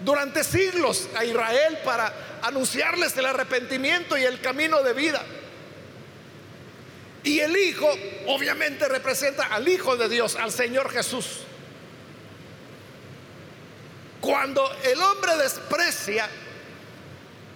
durante 0.01 0.43
siglos 0.43 1.09
a 1.17 1.25
Israel 1.25 1.79
para 1.85 2.13
anunciarles 2.43 3.17
el 3.17 3.27
arrepentimiento 3.27 4.19
y 4.19 4.25
el 4.25 4.41
camino 4.41 4.83
de 4.83 4.93
vida. 4.93 5.23
Y 7.25 7.41
el 7.41 7.57
Hijo 7.57 7.89
obviamente 8.27 8.89
representa 8.89 9.47
al 9.47 9.69
Hijo 9.69 9.97
de 9.97 10.09
Dios, 10.09 10.37
al 10.37 10.51
Señor 10.51 10.91
Jesús. 10.91 11.41
Cuando 14.21 14.71
el 14.85 15.01
hombre 15.01 15.37
desprecia 15.37 16.29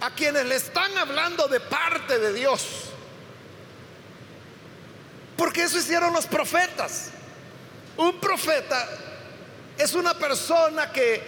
a 0.00 0.10
quienes 0.10 0.46
le 0.46 0.56
están 0.56 0.96
hablando 0.98 1.48
de 1.48 1.60
parte 1.60 2.18
de 2.18 2.32
Dios, 2.32 2.90
porque 5.36 5.64
eso 5.64 5.78
hicieron 5.78 6.12
los 6.12 6.26
profetas. 6.26 7.10
Un 7.96 8.18
profeta 8.20 8.88
es 9.78 9.94
una 9.94 10.14
persona 10.14 10.90
que 10.92 11.22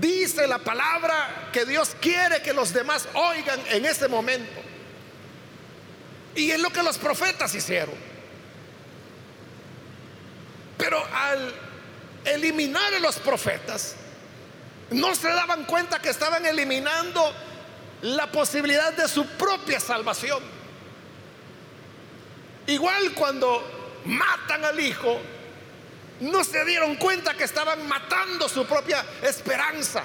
dice 0.00 0.46
la 0.46 0.58
palabra 0.58 1.48
que 1.52 1.64
Dios 1.64 1.96
quiere 2.00 2.42
que 2.42 2.52
los 2.52 2.72
demás 2.72 3.08
oigan 3.14 3.60
en 3.70 3.86
ese 3.86 4.08
momento. 4.08 4.57
Y 6.34 6.50
es 6.50 6.60
lo 6.60 6.70
que 6.70 6.82
los 6.82 6.98
profetas 6.98 7.54
hicieron. 7.54 7.94
Pero 10.76 11.04
al 11.12 11.54
eliminar 12.24 12.94
a 12.94 13.00
los 13.00 13.16
profetas, 13.16 13.96
no 14.90 15.14
se 15.14 15.28
daban 15.28 15.64
cuenta 15.64 16.00
que 16.00 16.10
estaban 16.10 16.46
eliminando 16.46 17.34
la 18.02 18.30
posibilidad 18.30 18.92
de 18.92 19.08
su 19.08 19.26
propia 19.26 19.80
salvación. 19.80 20.42
Igual 22.66 23.12
cuando 23.14 24.00
matan 24.04 24.64
al 24.64 24.78
hijo, 24.78 25.20
no 26.20 26.44
se 26.44 26.64
dieron 26.64 26.96
cuenta 26.96 27.34
que 27.34 27.44
estaban 27.44 27.86
matando 27.88 28.48
su 28.48 28.66
propia 28.66 29.04
esperanza. 29.22 30.02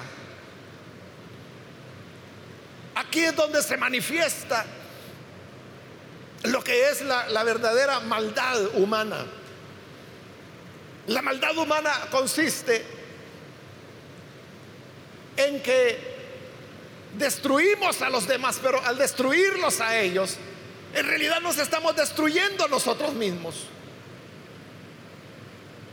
Aquí 2.94 3.20
es 3.20 3.34
donde 3.34 3.62
se 3.62 3.76
manifiesta 3.76 4.64
lo 6.44 6.62
que 6.62 6.90
es 6.90 7.00
la, 7.02 7.42
verdadera 7.42 8.00
maldad 8.00 8.66
humana. 8.74 9.24
La 11.06 11.22
maldad 11.22 11.56
humana 11.56 11.92
consiste 12.10 12.84
en 15.36 15.62
que 15.62 16.14
destruimos 17.16 18.00
a 18.02 18.10
los 18.10 18.26
demás, 18.26 18.58
pero 18.62 18.82
al 18.84 18.98
destruirlos 18.98 19.80
a 19.80 19.98
ellos, 19.98 20.36
en 20.94 21.06
realidad 21.06 21.40
nos 21.40 21.58
estamos 21.58 21.96
destruyendo 21.96 22.68
nosotros 22.68 23.14
mismos. 23.14 23.66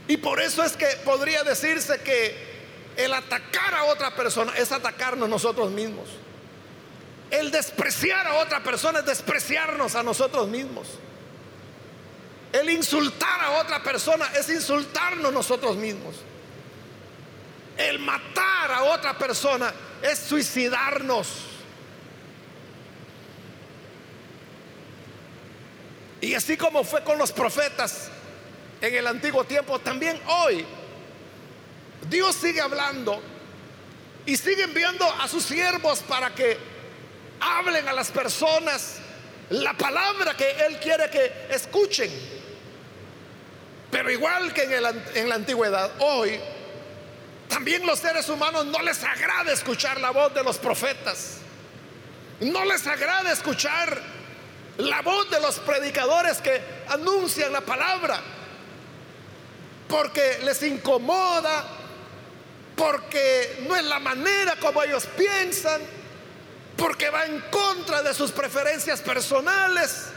Y 0.07 0.17
por 0.17 0.41
eso 0.41 0.63
es 0.63 0.73
que 0.73 0.87
podría 1.05 1.43
decirse 1.43 2.01
que 2.01 2.51
el 2.97 3.13
atacar 3.13 3.73
a 3.73 3.85
otra 3.85 4.13
persona 4.15 4.53
es 4.57 4.71
atacarnos 4.71 5.29
nosotros 5.29 5.71
mismos. 5.71 6.09
El 7.31 7.49
despreciar 7.49 8.27
a 8.27 8.35
otra 8.35 8.61
persona 8.61 8.99
es 8.99 9.05
despreciarnos 9.05 9.95
a 9.95 10.03
nosotros 10.03 10.49
mismos. 10.49 10.87
El 12.51 12.69
insultar 12.69 13.41
a 13.41 13.51
otra 13.61 13.81
persona 13.81 14.29
es 14.37 14.49
insultarnos 14.49 15.31
nosotros 15.31 15.77
mismos. 15.77 16.15
El 17.77 17.99
matar 17.99 18.71
a 18.73 18.83
otra 18.83 19.17
persona 19.17 19.73
es 20.01 20.19
suicidarnos. 20.19 21.27
Y 26.19 26.35
así 26.35 26.57
como 26.57 26.83
fue 26.83 27.01
con 27.03 27.17
los 27.17 27.31
profetas, 27.31 28.09
en 28.81 28.93
el 28.93 29.07
antiguo 29.07 29.45
tiempo, 29.45 29.79
también 29.79 30.19
hoy 30.27 30.65
Dios 32.09 32.35
sigue 32.35 32.59
hablando 32.59 33.21
y 34.25 34.35
sigue 34.35 34.63
enviando 34.63 35.05
a 35.05 35.27
sus 35.27 35.43
siervos 35.43 35.99
para 35.99 36.35
que 36.35 36.70
hablen 37.41 37.87
a 37.87 37.93
las 37.93 38.11
personas 38.11 38.97
la 39.49 39.73
palabra 39.73 40.35
que 40.35 40.49
Él 40.65 40.79
quiere 40.79 41.09
que 41.09 41.47
escuchen. 41.49 42.09
Pero 43.91 44.09
igual 44.09 44.53
que 44.53 44.63
en, 44.63 45.29
la 45.29 45.35
antigüedad, 45.35 45.91
hoy 45.99 46.39
también 47.49 47.85
los 47.85 47.99
seres 47.99 48.29
humanos 48.29 48.65
no 48.65 48.81
les 48.81 49.03
agrada 49.03 49.51
escuchar 49.51 49.99
la 49.99 50.11
voz 50.11 50.33
de 50.33 50.43
los 50.43 50.57
profetas. 50.57 51.39
No 52.39 52.63
les 52.63 52.87
agrada 52.87 53.31
escuchar 53.31 54.01
la 54.77 55.01
voz 55.01 55.29
de 55.29 55.41
los 55.41 55.59
predicadores 55.59 56.37
que 56.37 56.61
anuncian 56.87 57.51
la 57.51 57.61
palabra 57.61 58.21
porque 59.91 60.39
les 60.45 60.63
incomoda, 60.63 61.65
porque 62.75 63.63
no 63.67 63.75
es 63.75 63.83
la 63.83 63.99
manera 63.99 64.55
como 64.55 64.81
ellos 64.81 65.05
piensan, 65.17 65.81
porque 66.81 67.11
va 67.11 67.27
en 67.27 67.39
contra 67.51 68.01
de 68.01 68.11
sus 68.11 68.31
preferencias 68.31 69.01
personales, 69.01 70.07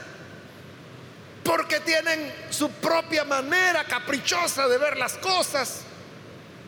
porque 1.42 1.79
tienen 1.81 2.35
su 2.48 2.70
propia 2.70 3.22
manera 3.22 3.85
caprichosa 3.85 4.66
de 4.66 4.79
ver 4.79 4.96
las 4.96 5.12
cosas. 5.18 5.83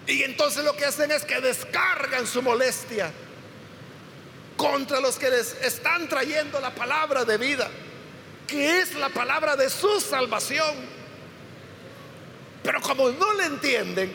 Y 0.06 0.22
entonces 0.22 0.64
lo 0.64 0.76
que 0.76 0.84
hacen 0.84 1.10
es 1.12 1.24
que 1.24 1.40
descargan 1.40 2.26
su 2.26 2.42
molestia 2.42 3.10
contra 4.58 5.00
los 5.00 5.16
que 5.16 5.30
les 5.30 5.54
están 5.62 6.10
trayendo 6.10 6.60
la 6.60 6.74
palabra 6.74 7.24
de 7.24 7.38
vida, 7.38 7.70
que 8.46 8.80
es 8.80 8.96
la 8.96 9.08
palabra 9.08 9.56
de 9.56 9.70
su 9.70 9.98
salvación. 10.02 10.74
Pero 12.62 12.82
como 12.82 13.08
no 13.08 13.32
le 13.32 13.44
entienden, 13.46 14.14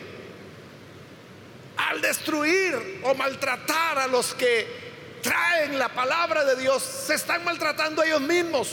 al 1.76 2.00
destruir 2.00 3.00
o 3.02 3.14
maltratar 3.14 3.98
a 3.98 4.06
los 4.06 4.32
que 4.34 4.81
traen 5.22 5.78
la 5.78 5.88
palabra 5.88 6.44
de 6.44 6.56
Dios, 6.56 6.82
se 6.82 7.14
están 7.14 7.44
maltratando 7.44 8.02
a 8.02 8.06
ellos 8.06 8.20
mismos. 8.20 8.68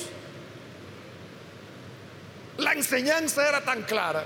La 2.58 2.74
enseñanza 2.74 3.48
era 3.48 3.62
tan 3.62 3.84
clara 3.84 4.26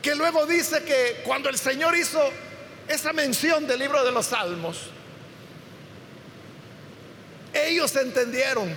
que 0.00 0.14
luego 0.14 0.46
dice 0.46 0.84
que 0.84 1.22
cuando 1.24 1.48
el 1.48 1.58
Señor 1.58 1.96
hizo 1.96 2.20
esa 2.86 3.12
mención 3.12 3.66
del 3.66 3.80
libro 3.80 4.04
de 4.04 4.12
los 4.12 4.26
Salmos, 4.26 4.90
ellos 7.52 7.96
entendieron 7.96 8.72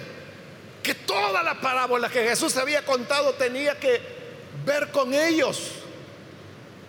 que 0.81 0.95
toda 0.95 1.43
la 1.43 1.61
parábola 1.61 2.09
que 2.09 2.23
Jesús 2.23 2.57
había 2.57 2.83
contado 2.83 3.33
tenía 3.33 3.79
que 3.79 4.01
ver 4.65 4.89
con 4.89 5.13
ellos. 5.13 5.73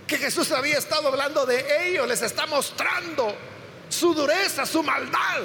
Que 0.06 0.16
Jesús 0.16 0.50
había 0.52 0.78
estado 0.78 1.08
hablando 1.08 1.44
de 1.44 1.88
ellos, 1.88 2.08
les 2.08 2.22
está 2.22 2.46
mostrando 2.46 3.36
su 3.90 4.14
dureza, 4.14 4.64
su 4.64 4.82
maldad. 4.82 5.42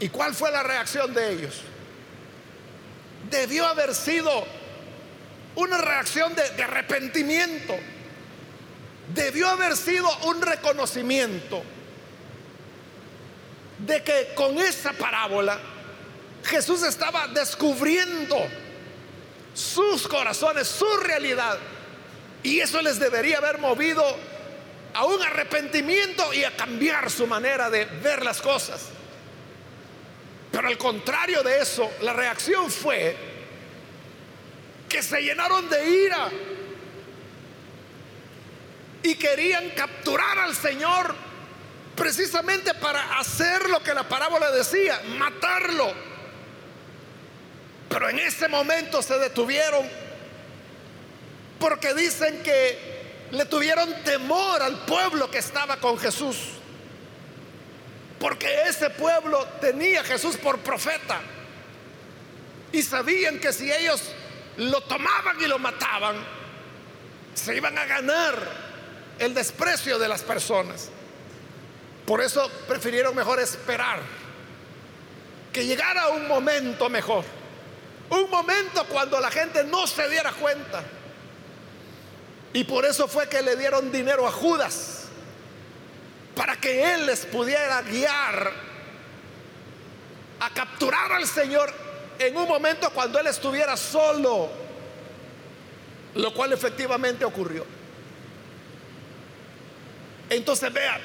¿Y 0.00 0.08
cuál 0.10 0.34
fue 0.34 0.50
la 0.50 0.62
reacción 0.62 1.14
de 1.14 1.32
ellos? 1.32 1.62
Debió 3.30 3.66
haber 3.66 3.94
sido 3.94 4.46
una 5.54 5.78
reacción 5.78 6.34
de, 6.34 6.62
arrepentimiento. 6.62 7.74
Debió 9.14 9.48
haber 9.48 9.76
sido 9.76 10.06
un 10.24 10.42
reconocimiento 10.42 11.62
de 13.78 14.02
que 14.02 14.32
con 14.34 14.58
esa 14.58 14.92
parábola 14.92 15.58
Jesús 16.44 16.82
estaba 16.82 17.28
descubriendo 17.28 18.36
sus 19.54 20.06
corazones, 20.06 20.68
su 20.68 20.96
realidad. 20.98 21.58
Y 22.42 22.60
eso 22.60 22.80
les 22.82 23.00
debería 23.00 23.38
haber 23.38 23.58
movido 23.58 24.04
a 24.98 25.04
un 25.04 25.22
arrepentimiento 25.22 26.34
y 26.34 26.42
a 26.42 26.56
cambiar 26.56 27.08
su 27.08 27.24
manera 27.24 27.70
de 27.70 27.84
ver 27.84 28.24
las 28.24 28.42
cosas. 28.42 28.88
Pero 30.50 30.66
al 30.66 30.76
contrario 30.76 31.44
de 31.44 31.60
eso, 31.60 31.88
la 32.00 32.12
reacción 32.12 32.68
fue 32.68 33.16
que 34.88 35.00
se 35.00 35.20
llenaron 35.20 35.70
de 35.70 35.88
ira 35.88 36.28
y 39.04 39.14
querían 39.14 39.70
capturar 39.70 40.36
al 40.40 40.56
Señor 40.56 41.14
precisamente 41.94 42.74
para 42.74 43.20
hacer 43.20 43.70
lo 43.70 43.80
que 43.80 43.94
la 43.94 44.08
parábola 44.08 44.50
decía, 44.50 45.00
matarlo. 45.16 45.94
Pero 47.88 48.08
en 48.08 48.18
ese 48.18 48.48
momento 48.48 49.00
se 49.00 49.16
detuvieron 49.20 49.88
porque 51.60 51.94
dicen 51.94 52.42
que 52.42 52.97
le 53.30 53.44
tuvieron 53.44 54.02
temor 54.04 54.62
al 54.62 54.84
pueblo 54.84 55.30
que 55.30 55.38
estaba 55.38 55.76
con 55.76 55.98
Jesús. 55.98 56.36
Porque 58.18 58.62
ese 58.62 58.90
pueblo 58.90 59.46
tenía 59.60 60.00
a 60.00 60.04
Jesús 60.04 60.36
por 60.36 60.58
profeta. 60.58 61.20
Y 62.72 62.82
sabían 62.82 63.38
que 63.38 63.52
si 63.52 63.70
ellos 63.70 64.02
lo 64.56 64.80
tomaban 64.82 65.40
y 65.40 65.46
lo 65.46 65.58
mataban, 65.58 66.16
se 67.34 67.56
iban 67.56 67.78
a 67.78 67.84
ganar 67.84 68.34
el 69.18 69.34
desprecio 69.34 69.98
de 69.98 70.08
las 70.08 70.22
personas. 70.22 70.90
Por 72.06 72.20
eso 72.20 72.50
prefirieron 72.66 73.14
mejor 73.14 73.38
esperar 73.38 74.00
que 75.52 75.64
llegara 75.64 76.08
un 76.08 76.26
momento 76.26 76.88
mejor. 76.88 77.24
Un 78.10 78.30
momento 78.30 78.84
cuando 78.86 79.20
la 79.20 79.30
gente 79.30 79.64
no 79.64 79.86
se 79.86 80.08
diera 80.08 80.32
cuenta. 80.32 80.82
Y 82.52 82.64
por 82.64 82.84
eso 82.84 83.08
fue 83.08 83.28
que 83.28 83.42
le 83.42 83.56
dieron 83.56 83.92
dinero 83.92 84.26
a 84.26 84.32
Judas, 84.32 85.04
para 86.34 86.56
que 86.56 86.94
él 86.94 87.06
les 87.06 87.26
pudiera 87.26 87.82
guiar 87.82 88.52
a 90.40 90.50
capturar 90.50 91.12
al 91.12 91.26
Señor 91.26 91.72
en 92.18 92.36
un 92.36 92.48
momento 92.48 92.90
cuando 92.90 93.18
él 93.18 93.26
estuviera 93.26 93.76
solo, 93.76 94.50
lo 96.14 96.34
cual 96.34 96.52
efectivamente 96.52 97.24
ocurrió. 97.24 97.66
Entonces 100.30 100.72
vea, 100.72 101.00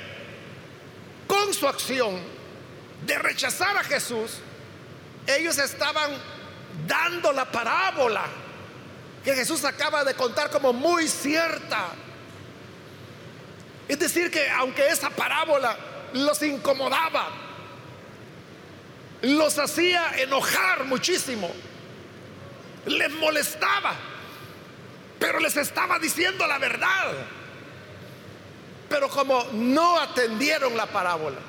con 1.28 1.54
su 1.54 1.68
acción 1.68 2.20
de 3.06 3.18
rechazar 3.18 3.78
a 3.78 3.84
Jesús, 3.84 4.40
ellos 5.28 5.58
estaban 5.58 6.12
dando 6.88 7.32
la 7.32 7.52
parábola 7.52 8.26
que 9.24 9.34
Jesús 9.36 9.64
acaba 9.64 10.04
de 10.04 10.14
contar 10.14 10.50
como 10.50 10.74
muy 10.74 11.08
cierta. 11.08 11.90
Es 13.88 14.00
decir, 14.00 14.30
que 14.30 14.50
aunque 14.50 14.88
esa 14.88 15.10
parábola 15.10 15.78
los 16.14 16.42
incomodaba, 16.44 17.30
los 19.22 19.58
hacía 19.58 20.12
enojar 20.18 20.84
muchísimo, 20.84 21.50
les 22.86 23.12
molestaba, 23.12 23.96
pero 25.20 25.40
les 25.40 25.56
estaba 25.56 26.00
diciendo 26.00 26.46
la 26.46 26.58
verdad. 26.58 27.14
Pero 28.90 29.10
como 29.10 29.44
no 29.54 30.00
atendieron 30.00 30.76
la 30.76 30.86
parábola, 30.86 31.40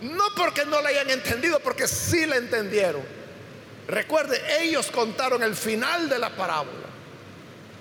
no 0.00 0.24
porque 0.34 0.64
no 0.64 0.80
la 0.80 0.88
hayan 0.88 1.10
entendido, 1.10 1.60
porque 1.60 1.86
sí 1.86 2.24
la 2.26 2.36
entendieron. 2.36 3.02
Recuerde, 3.86 4.62
ellos 4.62 4.90
contaron 4.90 5.42
el 5.42 5.54
final 5.54 6.08
de 6.08 6.18
la 6.18 6.30
parábola. 6.30 6.88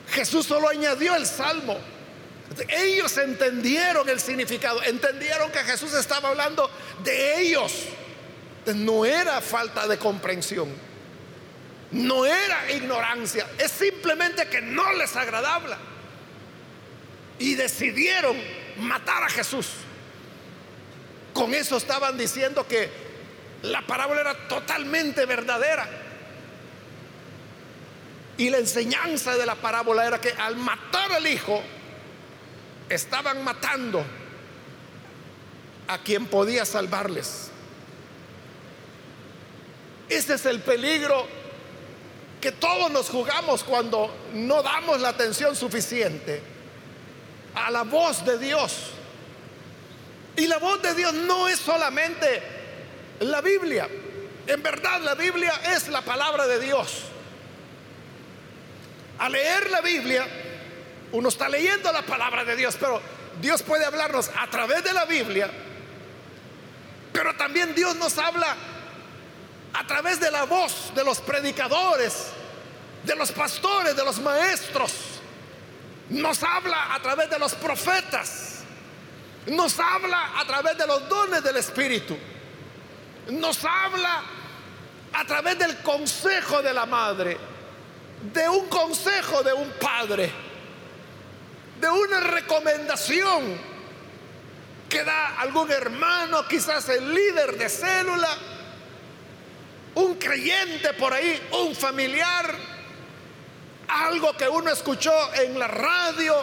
Jesús 0.10 0.46
solo 0.46 0.70
añadió 0.70 1.16
el 1.16 1.26
salmo. 1.26 1.78
Ellos 2.70 3.18
entendieron 3.18 4.08
el 4.10 4.20
significado, 4.20 4.82
entendieron 4.84 5.52
que 5.52 5.60
Jesús 5.60 5.94
estaba 5.94 6.30
hablando 6.30 6.70
de 7.04 7.42
ellos. 7.42 7.74
No 8.76 9.06
era 9.06 9.40
falta 9.42 9.88
de 9.88 9.98
comprensión, 9.98 10.70
no 11.92 12.26
era 12.26 12.72
ignorancia, 12.72 13.48
es 13.58 13.72
simplemente 13.72 14.48
que 14.48 14.62
no 14.62 14.92
les 14.94 15.16
agradaba. 15.16 15.78
Y 17.40 17.56
decidieron 17.56 18.36
matar 18.80 19.24
a 19.24 19.30
Jesús. 19.30 19.68
Con 21.34 21.54
eso 21.54 21.78
estaban 21.78 22.18
diciendo 22.18 22.68
que 22.68 22.90
la 23.62 23.86
parábola 23.86 24.22
era 24.22 24.48
totalmente 24.48 25.26
verdadera. 25.26 25.88
Y 28.38 28.50
la 28.50 28.58
enseñanza 28.58 29.36
de 29.36 29.46
la 29.46 29.56
parábola 29.56 30.06
era 30.06 30.22
que 30.22 30.32
al 30.32 30.56
matar 30.56 31.12
al 31.12 31.26
hijo, 31.26 31.62
estaban 32.90 33.44
matando 33.44 34.04
a 35.88 35.98
quien 36.00 36.26
podía 36.28 36.66
salvarles. 36.66 37.50
Ese 40.10 40.36
es 40.36 40.46
el 40.46 40.62
peligro 40.62 41.28
que 42.40 42.52
todos 42.52 42.92
nos 42.92 43.10
jugamos 43.10 43.64
cuando 43.64 44.14
no 44.34 44.62
damos 44.62 45.02
la 45.02 45.10
atención 45.10 45.56
suficiente 45.56 46.42
a 47.56 47.72
la 47.72 47.84
voz 47.84 48.24
de 48.26 48.38
Dios. 48.38 48.92
Y 50.36 50.48
la 50.48 50.60
voz 50.60 50.82
de 50.82 50.94
Dios 50.94 51.14
no 51.14 51.48
es 51.48 51.60
solamente 51.60 52.42
la 53.22 53.42
Biblia. 53.42 53.90
En 54.46 54.62
verdad 54.62 55.02
la 55.02 55.16
Biblia 55.16 55.52
es 55.76 55.88
la 55.90 56.02
palabra 56.02 56.48
de 56.48 56.60
Dios. 56.60 57.06
Al 59.20 59.32
leer 59.32 59.70
la 59.72 59.82
Biblia, 59.82 60.28
uno 61.12 61.30
está 61.30 61.50
leyendo 61.50 61.92
la 61.92 62.04
palabra 62.04 62.44
de 62.44 62.56
Dios, 62.56 62.78
pero 62.80 63.02
Dios 63.42 63.64
puede 63.64 63.86
hablarnos 63.86 64.30
a 64.38 64.48
través 64.48 64.84
de 64.84 64.94
la 64.94 65.06
Biblia, 65.06 65.50
pero 67.12 67.36
también 67.36 67.74
Dios 67.74 67.96
nos 67.96 68.18
habla 68.18 68.56
a 69.74 69.88
través 69.88 70.20
de 70.20 70.30
la 70.32 70.44
voz 70.44 70.92
de 70.94 71.04
los 71.04 71.20
predicadores, 71.20 72.28
de 73.04 73.16
los 73.16 73.32
pastores, 73.32 73.96
de 73.96 74.04
los 74.04 74.20
maestros. 74.20 74.94
Nos 76.10 76.42
habla 76.44 76.94
a 76.94 77.02
través 77.02 77.30
de 77.30 77.40
los 77.40 77.54
profetas. 77.56 78.62
Nos 79.48 79.80
habla 79.80 80.40
a 80.40 80.46
través 80.46 80.78
de 80.78 80.88
los 80.88 81.08
dones 81.08 81.44
del 81.44 81.58
Espíritu. 81.58 82.18
Nos 83.30 83.64
habla 83.64 84.22
a 85.14 85.26
través 85.26 85.58
del 85.58 85.78
consejo 85.78 86.62
de 86.62 86.74
la 86.74 86.86
madre 86.86 87.38
de 88.34 88.50
un 88.50 88.68
consejo 88.68 89.44
de 89.44 89.54
un 89.54 89.70
padre, 89.80 90.32
de 91.80 91.90
una 91.90 92.20
recomendación 92.20 93.58
que 94.90 95.04
da 95.04 95.40
algún 95.40 95.72
hermano, 95.72 96.48
quizás 96.48 96.90
el 96.90 97.14
líder 97.14 97.58
de 97.58 97.70
célula, 97.70 98.30
un 99.96 100.16
creyente 100.16 100.94
por 100.94 101.14
ahí, 101.14 101.42
un 101.64 101.76
familiar, 101.76 102.54
algo 103.88 104.36
que 104.36 104.48
uno 104.48 104.72
escuchó 104.72 105.14
en 105.34 105.58
la 105.58 105.68
radio 105.68 106.36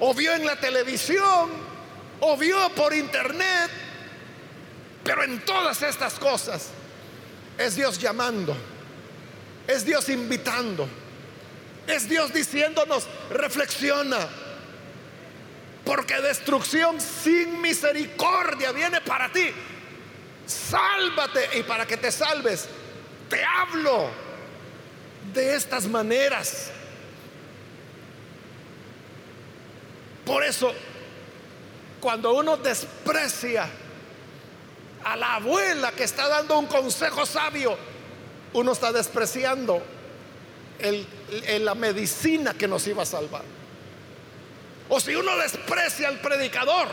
o 0.00 0.14
vio 0.14 0.34
en 0.34 0.44
la 0.44 0.56
televisión 0.56 1.50
o 2.20 2.36
vio 2.36 2.68
por 2.70 2.92
internet. 2.92 3.70
Pero 5.04 5.24
en 5.24 5.44
todas 5.44 5.82
estas 5.82 6.14
cosas 6.14 6.68
es 7.58 7.74
Dios 7.74 7.98
llamando, 7.98 8.56
es 9.66 9.84
Dios 9.84 10.08
invitando 10.08 10.88
es 11.86 12.08
Dios 12.08 12.32
diciéndonos, 12.32 13.06
reflexiona. 13.30 14.18
Porque 15.84 16.20
destrucción 16.20 17.00
sin 17.00 17.60
misericordia 17.60 18.72
viene 18.72 19.00
para 19.00 19.32
ti. 19.32 19.50
Sálvate 20.46 21.58
y 21.58 21.62
para 21.62 21.86
que 21.86 21.96
te 21.96 22.12
salves, 22.12 22.68
te 23.28 23.44
hablo 23.44 24.10
de 25.32 25.54
estas 25.54 25.86
maneras. 25.86 26.70
Por 30.24 30.44
eso, 30.44 30.72
cuando 32.00 32.32
uno 32.34 32.56
desprecia 32.56 33.68
a 35.04 35.16
la 35.16 35.34
abuela 35.34 35.90
que 35.92 36.04
está 36.04 36.28
dando 36.28 36.58
un 36.58 36.66
consejo 36.66 37.26
sabio, 37.26 37.76
uno 38.52 38.72
está 38.72 38.92
despreciando 38.92 39.82
el, 40.82 41.64
la 41.64 41.74
medicina 41.74 42.54
que 42.54 42.68
nos 42.68 42.86
iba 42.86 43.02
a 43.02 43.06
salvar. 43.06 43.44
O 44.88 45.00
si 45.00 45.14
uno 45.14 45.36
desprecia 45.38 46.08
al 46.08 46.20
predicador, 46.20 46.88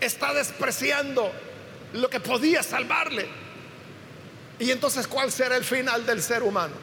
está 0.00 0.32
despreciando 0.34 1.32
lo 1.94 2.08
que 2.08 2.20
podía 2.20 2.62
salvarle. 2.62 3.26
Y 4.58 4.70
entonces, 4.70 5.06
¿cuál 5.06 5.32
será 5.32 5.56
el 5.56 5.64
final 5.64 6.06
del 6.06 6.22
ser 6.22 6.42
humano? 6.42 6.74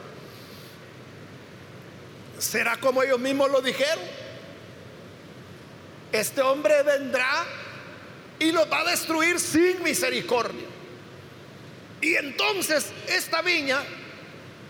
¿Será 2.40 2.78
como 2.78 3.02
ellos 3.04 3.20
mismos 3.20 3.50
lo 3.50 3.62
dijeron? 3.62 4.04
Este 6.12 6.42
hombre 6.42 6.84
vendrá 6.84 7.46
y 8.40 8.52
los 8.52 8.70
va 8.72 8.82
a 8.82 8.92
destruir 8.92 9.40
sin 9.40 9.82
misericordia. 9.82 10.68
Y 12.02 12.16
entonces 12.16 12.92
esta 13.08 13.42
viña 13.42 13.82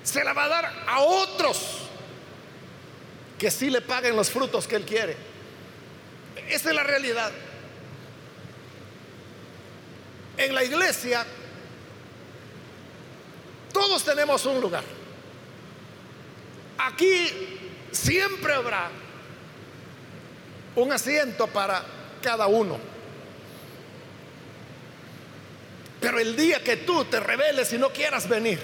se 0.03 0.23
la 0.23 0.33
va 0.33 0.43
a 0.45 0.49
dar 0.49 0.83
a 0.87 1.01
otros 1.01 1.79
que 3.37 3.49
sí 3.49 3.69
le 3.69 3.81
paguen 3.81 4.15
los 4.15 4.29
frutos 4.29 4.67
que 4.67 4.75
él 4.75 4.85
quiere. 4.85 5.15
Esa 6.49 6.69
es 6.69 6.75
la 6.75 6.83
realidad. 6.83 7.31
En 10.37 10.53
la 10.53 10.63
iglesia 10.63 11.25
todos 13.71 14.03
tenemos 14.03 14.45
un 14.45 14.61
lugar. 14.61 14.83
Aquí 16.77 17.27
siempre 17.91 18.53
habrá 18.53 18.89
un 20.75 20.91
asiento 20.91 21.47
para 21.47 21.83
cada 22.21 22.47
uno. 22.47 22.79
Pero 25.99 26.19
el 26.19 26.35
día 26.35 26.63
que 26.63 26.77
tú 26.77 27.05
te 27.05 27.19
rebeles 27.19 27.71
y 27.73 27.77
no 27.77 27.89
quieras 27.89 28.27
venir, 28.27 28.59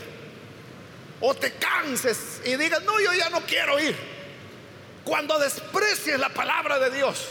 o 1.22 1.36
te 1.36 1.54
canses 1.54 2.42
y 2.46 2.56
digas, 2.56 2.84
no, 2.84 3.00
yo 3.00 3.14
ya 3.14 3.30
no 3.30 3.42
quiero 3.42 3.80
ir. 3.80 3.96
Cuando 5.04 5.38
desprecies 5.40 6.20
la 6.20 6.30
palabra 6.30 6.80
de 6.80 6.92
Dios, 6.92 7.28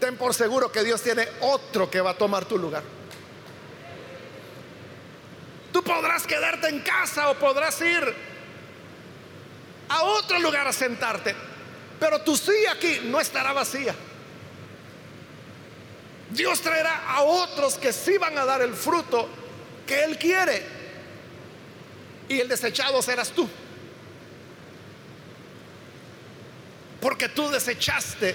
ten 0.00 0.16
por 0.16 0.34
seguro 0.34 0.70
que 0.70 0.84
Dios 0.84 1.02
tiene 1.02 1.28
otro 1.40 1.90
que 1.90 2.00
va 2.00 2.10
a 2.10 2.18
tomar 2.18 2.44
tu 2.44 2.58
lugar. 2.58 2.82
Tú 5.72 5.82
podrás 5.82 6.26
quedarte 6.26 6.68
en 6.68 6.80
casa 6.80 7.28
o 7.30 7.34
podrás 7.34 7.80
ir 7.82 8.14
a 9.88 10.02
otro 10.02 10.38
lugar 10.38 10.66
a 10.66 10.72
sentarte, 10.72 11.34
pero 12.00 12.20
tu 12.22 12.36
sí 12.36 12.66
aquí 12.70 13.00
no 13.04 13.20
estará 13.20 13.52
vacía. 13.52 13.94
Dios 16.30 16.60
traerá 16.60 17.04
a 17.08 17.22
otros 17.22 17.76
que 17.76 17.92
sí 17.92 18.18
van 18.18 18.36
a 18.38 18.44
dar 18.44 18.62
el 18.62 18.74
fruto 18.74 19.28
que 19.86 20.04
Él 20.04 20.18
quiere 20.18 20.75
y 22.28 22.40
el 22.40 22.48
desechado 22.48 23.00
serás 23.02 23.30
tú. 23.30 23.48
Porque 27.00 27.28
tú 27.28 27.48
desechaste 27.50 28.34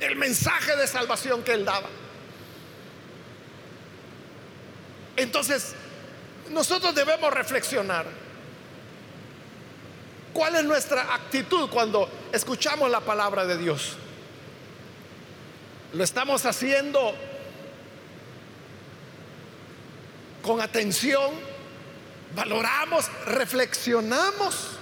el 0.00 0.16
mensaje 0.16 0.76
de 0.76 0.86
salvación 0.86 1.42
que 1.42 1.52
él 1.52 1.64
daba. 1.64 1.88
Entonces, 5.16 5.74
nosotros 6.50 6.94
debemos 6.94 7.32
reflexionar. 7.32 8.06
¿Cuál 10.32 10.56
es 10.56 10.64
nuestra 10.64 11.14
actitud 11.14 11.68
cuando 11.70 12.08
escuchamos 12.32 12.90
la 12.90 13.00
palabra 13.00 13.44
de 13.44 13.58
Dios? 13.58 13.96
lo 15.92 16.04
estamos 16.04 16.44
haciendo 16.44 17.14
con 20.42 20.60
atención, 20.60 21.32
valoramos, 22.34 23.10
reflexionamos 23.26 24.78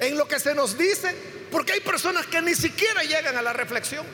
en 0.00 0.16
lo 0.16 0.28
que 0.28 0.38
se 0.38 0.54
nos 0.54 0.76
dice, 0.76 1.14
porque 1.50 1.72
hay 1.72 1.80
personas 1.80 2.26
que 2.26 2.40
ni 2.42 2.54
siquiera 2.54 3.02
llegan 3.02 3.36
a 3.36 3.42
la 3.42 3.52
reflexión. 3.52 4.06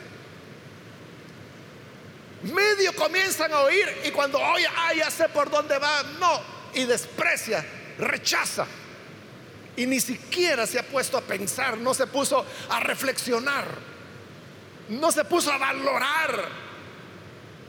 Medio 2.43 2.95
comienzan 2.95 3.53
a 3.53 3.61
oír 3.61 3.89
y 4.05 4.11
cuando 4.11 4.39
oye, 4.39 4.67
ah, 4.77 4.93
ya 4.95 5.11
sé 5.11 5.29
por 5.29 5.51
dónde 5.51 5.79
va, 5.79 6.03
no, 6.21 6.41
y 6.75 6.85
desprecia, 6.85 7.65
rechaza. 7.99 8.67
Y 9.77 9.87
ni 9.87 10.01
siquiera 10.01 10.67
se 10.67 10.79
ha 10.79 10.83
puesto 10.85 11.19
a 11.19 11.23
pensar, 11.23 11.79
no 11.79 11.95
se 11.95 12.07
puso 12.07 12.45
a 12.69 12.81
reflexionar, 12.81 13.65
no 14.91 15.11
se 15.11 15.25
puso 15.25 15.51
a 15.53 15.59
valorar 15.59 16.49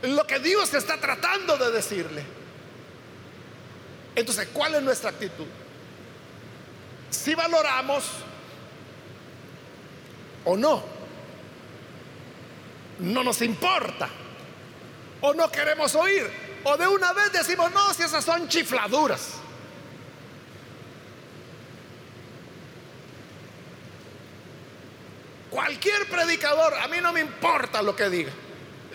lo 0.02 0.26
que 0.26 0.38
Dios 0.38 0.72
está 0.74 0.98
tratando 0.98 1.56
de 1.56 1.70
decirle. 1.72 2.45
Entonces, 4.16 4.48
¿cuál 4.52 4.74
es 4.74 4.82
nuestra 4.82 5.10
actitud? 5.10 5.46
Si 7.10 7.34
valoramos 7.34 8.04
o 10.44 10.56
no, 10.56 10.82
no 13.00 13.22
nos 13.22 13.42
importa, 13.42 14.08
o 15.20 15.34
no 15.34 15.50
queremos 15.50 15.94
oír, 15.94 16.26
o 16.64 16.76
de 16.78 16.88
una 16.88 17.12
vez 17.12 17.30
decimos, 17.32 17.70
no, 17.72 17.92
si 17.92 18.02
esas 18.02 18.24
son 18.24 18.48
chifladuras. 18.48 19.34
Cualquier 25.50 26.08
predicador, 26.08 26.74
a 26.74 26.88
mí 26.88 26.98
no 27.02 27.12
me 27.12 27.20
importa 27.20 27.82
lo 27.82 27.94
que 27.94 28.08
diga. 28.08 28.32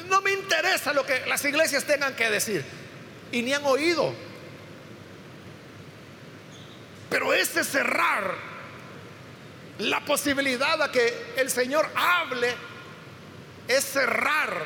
No 0.09 0.21
me 0.21 0.31
interesa 0.31 0.93
lo 0.93 1.05
que 1.05 1.25
las 1.27 1.45
iglesias 1.45 1.85
tengan 1.85 2.15
que 2.15 2.29
decir. 2.29 2.65
Y 3.31 3.41
ni 3.43 3.53
han 3.53 3.65
oído. 3.65 4.13
Pero 7.11 7.33
ese 7.33 7.65
cerrar 7.65 8.35
la 9.79 9.99
posibilidad 10.05 10.81
a 10.81 10.89
que 10.93 11.33
el 11.35 11.49
Señor 11.49 11.85
hable 11.93 12.55
es 13.67 13.83
cerrar 13.83 14.63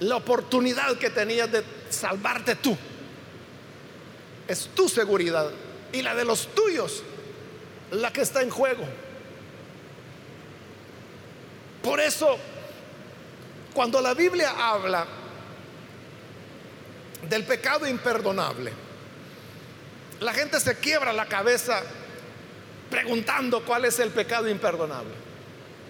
la 0.00 0.16
oportunidad 0.16 0.98
que 0.98 1.08
tenías 1.08 1.50
de 1.50 1.64
salvarte 1.88 2.56
tú. 2.56 2.76
Es 4.46 4.68
tu 4.74 4.86
seguridad 4.90 5.50
y 5.90 6.02
la 6.02 6.14
de 6.14 6.26
los 6.26 6.54
tuyos 6.54 7.02
la 7.90 8.12
que 8.12 8.20
está 8.20 8.42
en 8.42 8.50
juego. 8.50 8.84
Por 11.82 11.98
eso, 11.98 12.36
cuando 13.72 14.02
la 14.02 14.12
Biblia 14.12 14.52
habla 14.54 15.06
del 17.26 17.44
pecado 17.44 17.86
imperdonable, 17.86 18.83
la 20.24 20.32
gente 20.32 20.58
se 20.58 20.76
quiebra 20.76 21.12
la 21.12 21.26
cabeza 21.26 21.82
preguntando 22.90 23.62
cuál 23.62 23.84
es 23.84 23.98
el 23.98 24.10
pecado 24.10 24.48
imperdonable. 24.48 25.12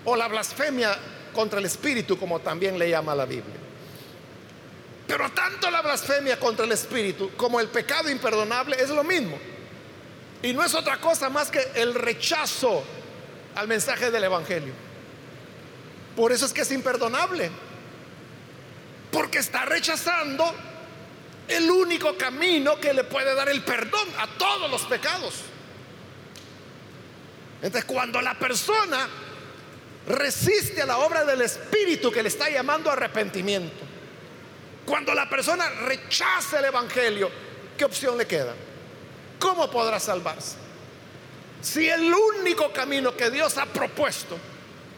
O 0.05 0.17
la 0.17 0.27
blasfemia 0.27 0.99
contra 1.33 1.61
el 1.61 1.67
Espíritu, 1.67 2.19
como 2.19 2.41
también 2.41 2.77
le 2.77 2.91
llama 2.91 3.15
la 3.15 3.27
Biblia. 3.27 3.55
Pero 5.07 5.31
tanto 5.31 5.71
la 5.71 5.83
blasfemia 5.83 6.39
contra 6.41 6.65
el 6.65 6.73
Espíritu 6.73 7.31
como 7.37 7.61
el 7.61 7.69
pecado 7.69 8.11
imperdonable 8.11 8.77
es 8.81 8.91
lo 8.91 9.05
mismo. 9.05 9.39
Y 10.43 10.53
no 10.53 10.65
es 10.65 10.75
otra 10.75 11.01
cosa 11.01 11.31
más 11.31 11.51
que 11.51 11.65
el 11.77 11.95
rechazo 11.95 12.83
al 13.55 13.69
mensaje 13.69 14.11
del 14.11 14.25
Evangelio. 14.25 14.75
Por 16.17 16.33
eso 16.33 16.45
es 16.45 16.53
que 16.53 16.63
es 16.63 16.73
imperdonable. 16.73 17.51
Porque 19.13 19.39
está 19.39 19.65
rechazando 19.65 20.53
el 21.49 21.71
único 21.71 22.17
camino 22.17 22.79
que 22.81 22.93
le 22.93 23.05
puede 23.05 23.35
dar 23.35 23.49
el 23.49 23.63
perdón 23.63 24.09
a 24.19 24.27
todos 24.39 24.71
los 24.71 24.83
pecados. 24.83 25.35
Entonces, 27.63 27.85
cuando 27.85 28.21
la 28.21 28.39
persona 28.39 29.09
resiste 30.07 30.83
a 30.83 30.87
la 30.87 30.99
obra 30.99 31.25
del 31.25 31.41
Espíritu 31.43 32.11
que 32.11 32.23
le 32.23 32.29
está 32.29 32.51
llamando 32.51 32.91
arrepentimiento, 32.91 33.85
cuando 34.85 35.15
la 35.15 35.29
persona 35.29 35.69
rechaza 35.69 36.59
el 36.59 36.67
Evangelio, 36.67 37.31
¿qué 37.77 37.85
opción 37.85 38.19
le 38.19 38.27
queda? 38.27 38.55
¿Cómo 39.39 39.71
podrá 39.71 39.99
salvarse? 39.99 40.57
Si 41.63 41.89
el 41.89 42.13
único 42.13 42.71
camino 42.73 43.17
que 43.17 43.31
Dios 43.31 43.57
ha 43.57 43.65
propuesto 43.65 44.37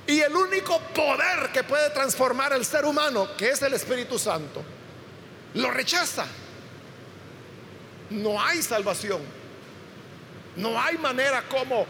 y 0.07 0.21
el 0.21 0.35
único 0.35 0.81
poder 0.93 1.51
que 1.53 1.63
puede 1.63 1.91
transformar 1.91 2.53
al 2.53 2.65
ser 2.65 2.85
humano, 2.85 3.37
que 3.37 3.51
es 3.51 3.63
el 3.63 3.75
Espíritu 3.75 4.19
Santo, 4.19 4.65
lo 5.57 5.71
rechaza. 5.71 6.27
No 8.11 8.41
hay 8.41 8.63
salvación. 8.63 9.21
No 10.57 10.81
hay 10.81 10.97
manera 10.97 11.43
como 11.49 11.87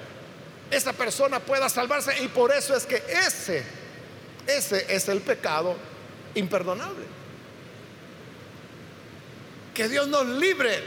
esa 0.71 0.93
persona 0.93 1.39
pueda 1.39 1.69
salvarse 1.69 2.23
y 2.23 2.29
por 2.29 2.53
eso 2.53 2.75
es 2.77 2.85
que 2.85 3.03
ese, 3.09 3.65
ese 4.47 4.87
es 4.89 5.09
el 5.09 5.21
pecado 5.21 5.77
imperdonable. 6.35 7.05
Que 9.75 9.89
Dios 9.89 10.09
nos 10.09 10.27
libre 10.27 10.83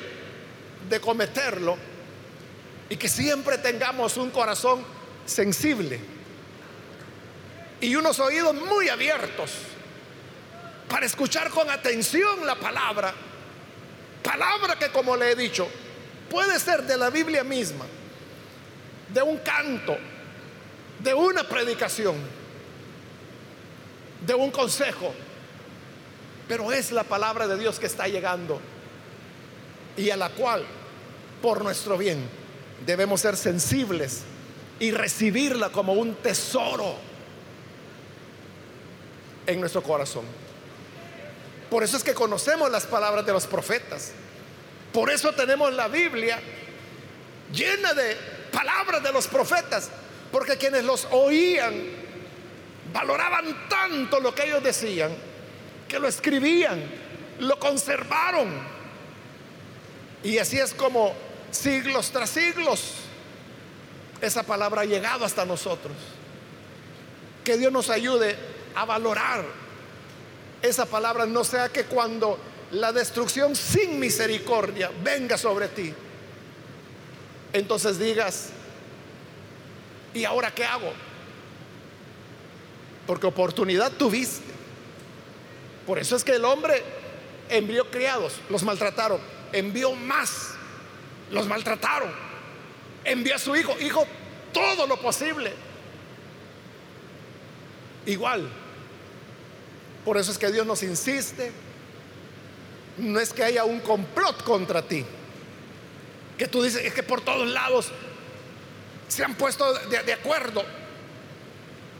de 0.89 1.00
cometerlo 1.00 1.78
y 2.89 2.98
que 2.98 3.08
siempre 3.08 3.58
tengamos 3.60 4.18
un 4.18 4.32
corazón 4.32 4.84
sensible 5.26 6.00
y 7.80 7.96
unos 7.96 8.20
oídos 8.20 8.56
muy 8.56 8.89
abiertos 8.89 9.52
para 10.89 11.06
escuchar 11.06 11.49
con 11.52 11.69
atención 11.69 12.45
la 12.45 12.56
palabra. 12.56 13.13
Palabra 14.23 14.78
que, 14.78 14.89
como 14.89 15.15
le 15.15 15.32
he 15.32 15.36
dicho, 15.36 15.69
puede 16.30 16.60
ser 16.60 16.84
de 16.84 16.97
la 16.97 17.10
Biblia 17.10 17.43
misma, 17.43 17.86
de 19.13 19.21
un 19.21 19.38
canto, 19.38 19.97
de 20.99 21.13
una 21.13 21.43
predicación, 21.43 22.15
de 24.25 24.34
un 24.34 24.52
consejo, 24.52 25.13
pero 26.47 26.71
es 26.71 26.91
la 26.91 27.04
palabra 27.04 27.47
de 27.47 27.58
Dios 27.58 27.80
que 27.80 27.86
está 27.86 28.08
llegando 28.08 28.60
y 29.95 30.10
a 30.10 30.17
la 30.17 30.30
cual, 30.30 30.65
por 31.41 31.63
nuestro 31.63 31.97
bien, 31.97 32.28
debemos 32.86 33.21
ser 33.21 33.38
sensibles 33.38 34.23
y 34.80 34.91
recibirla 34.91 35.69
como 35.69 35.93
un 35.93 36.15
tesoro 36.15 36.95
en 39.45 39.60
nuestro 39.60 39.84
corazón. 39.84 40.25
Por 41.69 41.84
eso 41.84 41.97
es 41.97 42.03
que 42.03 42.13
conocemos 42.13 42.71
las 42.71 42.86
palabras 42.86 43.25
de 43.25 43.32
los 43.32 43.45
profetas. 43.45 44.12
Por 44.91 45.10
eso 45.12 45.32
tenemos 45.34 45.73
la 45.73 45.88
Biblia 45.88 46.39
llena 47.53 47.93
de 47.93 48.17
palabras 48.51 49.03
de 49.03 49.12
los 49.12 49.27
profetas. 49.27 49.89
Porque 50.32 50.58
quienes 50.58 50.84
los 50.84 51.08
oían 51.12 51.73
valoraban 52.93 53.67
tanto 53.69 54.19
lo 54.19 54.34
que 54.34 54.45
ellos 54.45 54.63
decían 54.63 55.12
que 55.88 55.99
lo 55.99 56.08
escribían, 56.08 56.84
lo 57.39 57.60
conservaron. 57.60 58.47
Y 60.23 60.38
así 60.38 60.60
es 60.60 60.73
como 60.73 61.13
siglos 61.51 62.12
tras 62.12 62.29
siglos 62.29 62.93
esa 64.21 64.43
palabra 64.43 64.82
ha 64.82 64.86
llegado 64.86 65.25
hasta 65.25 65.45
nosotros. 65.45 65.95
Que 67.43 67.58
Dios 67.58 67.71
nos 67.71 67.89
ayude 67.89 68.36
a 68.75 68.86
valorar 68.86 69.43
esa 70.62 70.86
palabra, 70.86 71.26
no 71.26 71.43
sea 71.43 71.69
que 71.69 71.86
cuando 71.86 72.39
la 72.72 72.91
destrucción 72.91 73.56
sin 73.56 74.00
misericordia 74.00 74.91
venga 75.04 75.38
sobre 75.38 75.67
ti, 75.69 75.93
entonces 77.54 77.98
digas, 77.98 78.50
¿y 80.13 80.26
ahora 80.26 80.52
qué 80.52 80.65
hago? 80.65 80.93
Porque 83.08 83.28
oportunidad 83.28 83.91
tuviste. 83.93 84.50
Por 85.88 85.98
eso 85.98 86.15
es 86.15 86.24
que 86.24 86.34
el 86.34 86.45
hombre 86.45 86.84
envió 87.50 87.89
criados, 87.89 88.34
los 88.50 88.62
maltrataron, 88.63 89.19
envió 89.52 89.95
más, 89.95 90.52
los 91.32 91.48
maltrataron, 91.48 92.12
envió 93.04 93.36
a 93.36 93.39
su 93.39 93.56
hijo, 93.56 93.76
hijo 93.80 94.06
todo 94.54 94.86
lo 94.86 94.98
posible 94.98 95.54
igual. 98.06 98.50
Por 100.06 100.18
eso 100.18 100.32
es 100.32 100.38
que 100.38 100.52
Dios 100.52 100.66
nos 100.66 100.84
insiste. 100.84 101.52
No 102.98 103.20
es 103.20 103.34
que 103.34 103.44
haya 103.44 103.64
un 103.64 103.80
complot 103.80 104.44
contra 104.44 104.82
ti. 104.82 105.06
Que 106.38 106.48
tú 106.48 106.64
dices, 106.64 106.84
es 106.86 106.94
que 106.94 107.04
por 107.04 107.22
todos 107.22 107.48
lados 107.48 107.92
se 109.08 109.24
han 109.24 109.36
puesto 109.36 109.74
de, 109.74 110.14
acuerdo. 110.14 110.64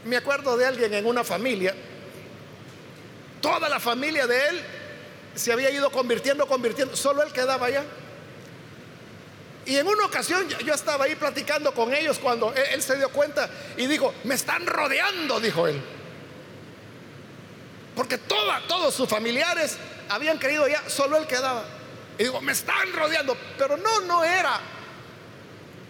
Me 0.04 0.16
acuerdo 0.16 0.56
de 0.56 0.66
alguien 0.66 0.94
en 0.94 1.06
una 1.06 1.24
familia. 1.24 1.74
Toda 3.40 3.68
la 3.68 3.80
familia 3.80 4.26
de 4.26 4.48
él 4.48 4.60
se 5.34 5.52
había 5.52 5.70
ido 5.70 5.90
convirtiendo, 5.90 6.46
convirtiendo. 6.46 6.96
Solo 6.96 7.22
él 7.22 7.32
quedaba 7.32 7.66
allá. 7.66 7.84
Y 9.66 9.76
en 9.76 9.86
una 9.86 10.06
ocasión 10.06 10.48
yo 10.48 10.74
estaba 10.74 11.04
ahí 11.04 11.14
platicando 11.14 11.72
con 11.72 11.94
ellos 11.94 12.18
cuando 12.18 12.52
él, 12.54 12.82
se 12.82 12.96
dio 12.96 13.10
cuenta 13.10 13.48
y 13.76 13.86
dijo, 13.86 14.14
me 14.24 14.34
están 14.34 14.66
rodeando, 14.66 15.38
dijo 15.38 15.66
él. 15.66 15.80
Porque 18.00 18.16
toda, 18.16 18.62
todos 18.66 18.94
sus 18.94 19.06
familiares 19.06 19.76
habían 20.08 20.38
creído 20.38 20.66
ya, 20.66 20.88
solo 20.88 21.18
él 21.18 21.26
quedaba. 21.26 21.66
Y 22.18 22.22
digo, 22.22 22.40
me 22.40 22.52
están 22.52 22.90
rodeando, 22.94 23.36
pero 23.58 23.76
no, 23.76 24.00
no 24.00 24.24
era 24.24 24.58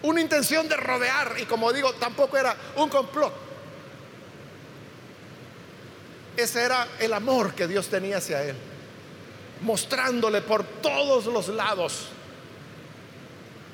una 0.01 0.19
intención 0.19 0.67
de 0.67 0.75
rodear 0.75 1.37
y 1.39 1.45
como 1.45 1.71
digo, 1.71 1.93
tampoco 1.93 2.37
era 2.37 2.53
un 2.75 2.89
complot. 2.89 3.33
Ese 6.35 6.61
era 6.61 6.85
el 6.99 7.13
amor 7.13 7.53
que 7.53 7.65
Dios 7.65 7.87
tenía 7.87 8.17
hacia 8.17 8.43
él, 8.43 8.57
mostrándole 9.61 10.41
por 10.41 10.65
todos 10.65 11.27
los 11.27 11.47
lados 11.47 12.07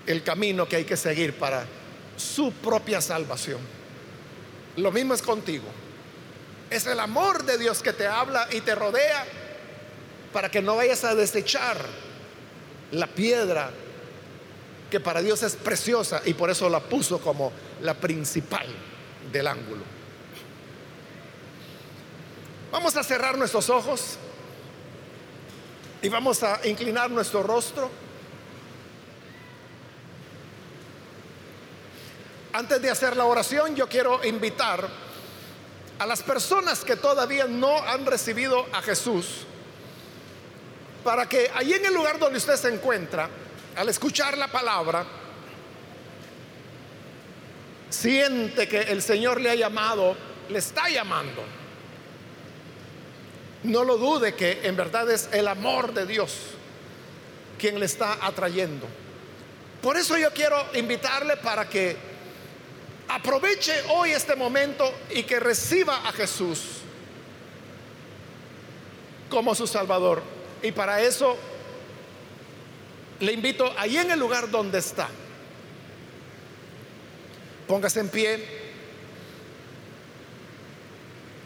el 0.05 0.21
camino 0.21 0.69
que 0.69 0.75
hay 0.75 0.85
que 0.85 0.95
seguir 0.95 1.33
para 1.39 1.65
su 2.15 2.51
propia 2.51 3.01
salvación. 3.01 3.61
Lo 4.75 4.91
mismo 4.91 5.15
es 5.15 5.23
contigo. 5.23 5.86
Es 6.69 6.85
el 6.85 6.99
amor 6.99 7.43
de 7.43 7.57
Dios 7.57 7.81
que 7.81 7.93
te 7.93 8.07
habla 8.07 8.47
y 8.51 8.61
te 8.61 8.75
rodea 8.75 9.25
para 10.33 10.51
que 10.51 10.61
no 10.61 10.75
vayas 10.75 11.03
a 11.03 11.15
desechar 11.15 11.77
la 12.91 13.07
piedra 13.07 13.71
que 14.89 14.99
para 14.99 15.21
Dios 15.21 15.43
es 15.43 15.55
preciosa 15.55 16.21
y 16.25 16.33
por 16.33 16.49
eso 16.49 16.69
la 16.69 16.79
puso 16.79 17.19
como 17.19 17.51
la 17.81 17.93
principal 17.93 18.67
del 19.31 19.47
ángulo. 19.47 19.83
Vamos 22.71 22.95
a 22.95 23.03
cerrar 23.03 23.37
nuestros 23.37 23.69
ojos 23.69 24.17
y 26.01 26.09
vamos 26.09 26.43
a 26.43 26.59
inclinar 26.67 27.09
nuestro 27.09 27.43
rostro. 27.43 27.89
Antes 32.53 32.81
de 32.81 32.89
hacer 32.89 33.15
la 33.15 33.25
oración, 33.25 33.75
yo 33.75 33.87
quiero 33.87 34.23
invitar 34.25 34.87
a 35.99 36.05
las 36.05 36.21
personas 36.23 36.83
que 36.83 36.95
todavía 36.95 37.45
no 37.45 37.77
han 37.83 38.05
recibido 38.05 38.65
a 38.73 38.81
Jesús 38.81 39.45
para 41.03 41.27
que 41.27 41.49
allí 41.55 41.73
en 41.73 41.85
el 41.85 41.93
lugar 41.93 42.19
donde 42.19 42.37
usted 42.37 42.57
se 42.57 42.67
encuentra, 42.67 43.29
al 43.77 43.87
escuchar 43.87 44.37
la 44.37 44.49
palabra, 44.49 45.05
siente 47.89 48.67
que 48.67 48.81
el 48.81 49.01
Señor 49.01 49.39
le 49.39 49.51
ha 49.51 49.55
llamado, 49.55 50.17
le 50.49 50.59
está 50.59 50.89
llamando. 50.89 51.43
No 53.63 53.85
lo 53.85 53.97
dude 53.97 54.35
que 54.35 54.59
en 54.63 54.75
verdad 54.75 55.09
es 55.09 55.29
el 55.31 55.47
amor 55.47 55.93
de 55.93 56.05
Dios 56.05 56.35
quien 57.57 57.79
le 57.79 57.85
está 57.85 58.17
atrayendo. 58.21 58.85
Por 59.81 59.95
eso 59.95 60.17
yo 60.17 60.31
quiero 60.33 60.57
invitarle 60.73 61.37
para 61.37 61.69
que 61.69 61.95
aproveche 63.07 63.73
hoy 63.89 64.11
este 64.11 64.35
momento 64.35 64.91
y 65.09 65.23
que 65.23 65.39
reciba 65.39 66.07
a 66.07 66.11
Jesús 66.11 66.79
como 69.29 69.55
su 69.55 69.67
Salvador. 69.67 70.21
Y 70.61 70.71
para 70.71 71.01
eso 71.01 71.37
le 73.19 73.33
invito 73.33 73.71
ahí 73.77 73.97
en 73.97 74.11
el 74.11 74.19
lugar 74.19 74.49
donde 74.49 74.79
está. 74.79 75.07
Póngase 77.67 77.99
en 77.99 78.09
pie. 78.09 78.67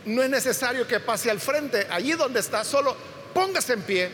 No 0.06 0.24
es 0.24 0.30
necesario 0.30 0.88
que 0.88 1.00
pase 1.00 1.30
al 1.30 1.40
frente, 1.40 1.88
allí 1.90 2.14
donde 2.14 2.40
está, 2.40 2.64
solo 2.64 2.96
póngase 3.34 3.74
en 3.74 3.82
pie 3.84 4.10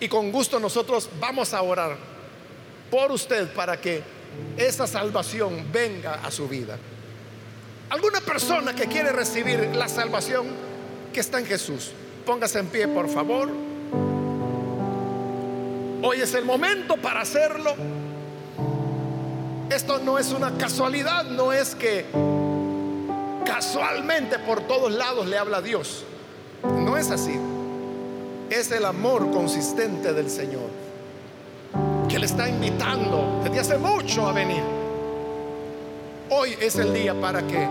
y 0.00 0.08
con 0.08 0.30
gusto 0.30 0.60
nosotros 0.60 1.08
vamos 1.18 1.52
a 1.52 1.62
orar 1.62 1.96
por 2.90 3.10
usted 3.10 3.52
para 3.52 3.80
que 3.80 4.02
esa 4.56 4.86
salvación 4.86 5.66
venga 5.72 6.14
a 6.14 6.30
su 6.30 6.48
vida. 6.48 6.76
Alguna 7.90 8.20
persona 8.20 8.74
que 8.74 8.86
quiere 8.86 9.12
recibir 9.12 9.70
la 9.74 9.88
salvación 9.88 10.46
que 11.12 11.20
está 11.20 11.38
en 11.38 11.46
Jesús, 11.46 11.92
póngase 12.26 12.58
en 12.58 12.66
pie, 12.66 12.88
por 12.88 13.08
favor. 13.08 13.48
Hoy 16.02 16.20
es 16.20 16.34
el 16.34 16.44
momento 16.44 16.96
para 16.96 17.22
hacerlo. 17.22 17.74
Esto 19.70 19.98
no 19.98 20.18
es 20.18 20.32
una 20.32 20.56
casualidad, 20.56 21.24
no 21.24 21.52
es 21.52 21.74
que 21.74 22.04
casualmente 23.46 24.38
por 24.38 24.60
todos 24.62 24.92
lados 24.92 25.26
le 25.26 25.38
habla 25.38 25.62
Dios. 25.62 26.04
No 26.62 26.96
es 26.96 27.10
así. 27.10 27.38
Es 28.50 28.70
el 28.72 28.84
amor 28.84 29.30
consistente 29.30 30.12
del 30.12 30.30
Señor 30.30 30.87
le 32.18 32.26
está 32.26 32.48
invitando 32.48 33.40
desde 33.44 33.60
hace 33.60 33.78
mucho 33.78 34.26
a 34.26 34.32
venir. 34.32 34.62
Hoy 36.30 36.56
es 36.60 36.76
el 36.76 36.92
día 36.92 37.18
para 37.18 37.46
que 37.46 37.68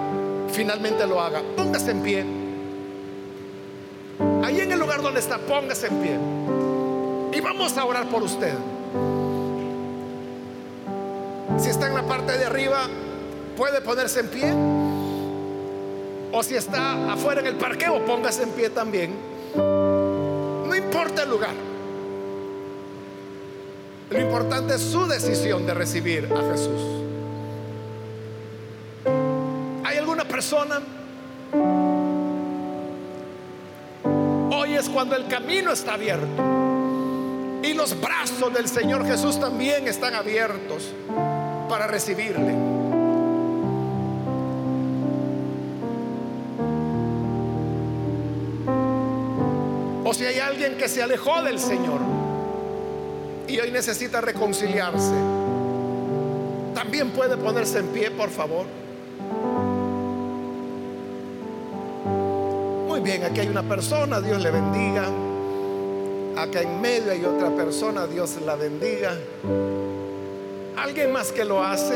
finalmente 0.51 1.05
lo 1.05 1.21
haga. 1.21 1.41
Póngase 1.55 1.91
en 1.91 2.01
pie. 2.01 2.25
Ahí 4.43 4.61
en 4.61 4.71
el 4.71 4.79
lugar 4.79 5.01
donde 5.01 5.19
está, 5.19 5.37
póngase 5.37 5.87
en 5.87 6.01
pie. 6.01 6.17
Y 7.37 7.41
vamos 7.41 7.77
a 7.77 7.85
orar 7.85 8.07
por 8.07 8.23
usted. 8.23 8.53
Si 11.59 11.69
está 11.69 11.87
en 11.87 11.95
la 11.95 12.03
parte 12.03 12.37
de 12.37 12.45
arriba, 12.45 12.87
puede 13.55 13.81
ponerse 13.81 14.21
en 14.21 14.27
pie. 14.29 14.53
O 16.31 16.41
si 16.41 16.55
está 16.55 17.11
afuera 17.11 17.41
en 17.41 17.47
el 17.47 17.55
parqueo, 17.55 18.05
póngase 18.05 18.43
en 18.43 18.51
pie 18.51 18.69
también. 18.69 19.13
No 19.55 20.75
importa 20.75 21.23
el 21.23 21.29
lugar. 21.29 21.76
Lo 24.09 24.21
importante 24.21 24.75
es 24.75 24.81
su 24.81 25.05
decisión 25.05 25.65
de 25.65 25.73
recibir 25.73 26.29
a 26.33 26.51
Jesús. 26.51 26.81
¿Hay 29.83 29.97
alguna 29.97 30.23
persona? 30.23 30.79
Hoy 34.51 34.75
es 34.75 34.87
cuando 34.89 35.15
el 35.17 35.27
camino 35.27 35.73
está 35.73 35.95
abierto. 35.95 36.43
Y 37.63 37.73
los 37.73 37.99
brazos 37.99 38.53
del 38.53 38.69
Señor 38.69 39.05
Jesús 39.05 39.39
también 39.39 39.87
están 39.89 40.15
abiertos 40.15 40.93
para 41.67 41.85
recibirle. 41.87 42.55
O 50.05 50.13
si 50.13 50.23
hay 50.23 50.39
alguien 50.39 50.77
que 50.77 50.87
se 50.87 51.03
alejó 51.03 51.43
del 51.43 51.59
Señor 51.59 52.26
y 53.47 53.59
hoy 53.59 53.71
necesita 53.71 54.21
reconciliarse, 54.21 55.13
también 56.73 57.11
puede 57.11 57.37
ponerse 57.37 57.79
en 57.79 57.87
pie, 57.87 58.11
por 58.11 58.29
favor. 58.29 58.65
Muy 62.87 62.99
bien, 63.01 63.23
aquí 63.23 63.39
hay 63.41 63.47
una 63.47 63.63
persona, 63.63 64.21
Dios 64.21 64.41
le 64.41 64.51
bendiga. 64.51 65.03
Acá 66.37 66.61
en 66.61 66.81
medio 66.81 67.11
hay 67.11 67.25
otra 67.25 67.49
persona, 67.55 68.05
Dios 68.05 68.37
la 68.45 68.55
bendiga. 68.55 69.15
Alguien 70.75 71.11
más 71.11 71.31
que 71.31 71.43
lo 71.43 71.63
hace. 71.63 71.95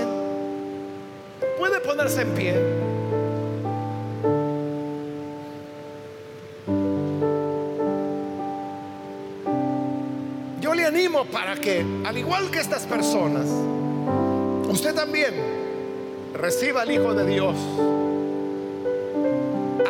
Puede 1.58 1.80
ponerse 1.80 2.22
en 2.22 2.30
pie. 2.34 2.81
Para 11.30 11.56
que, 11.56 11.86
al 12.06 12.18
igual 12.18 12.50
que 12.50 12.60
estas 12.60 12.84
personas, 12.84 13.48
usted 14.70 14.96
también 14.96 15.34
reciba 16.34 16.82
al 16.82 16.92
Hijo 16.92 17.14
de 17.14 17.26
Dios. 17.26 17.56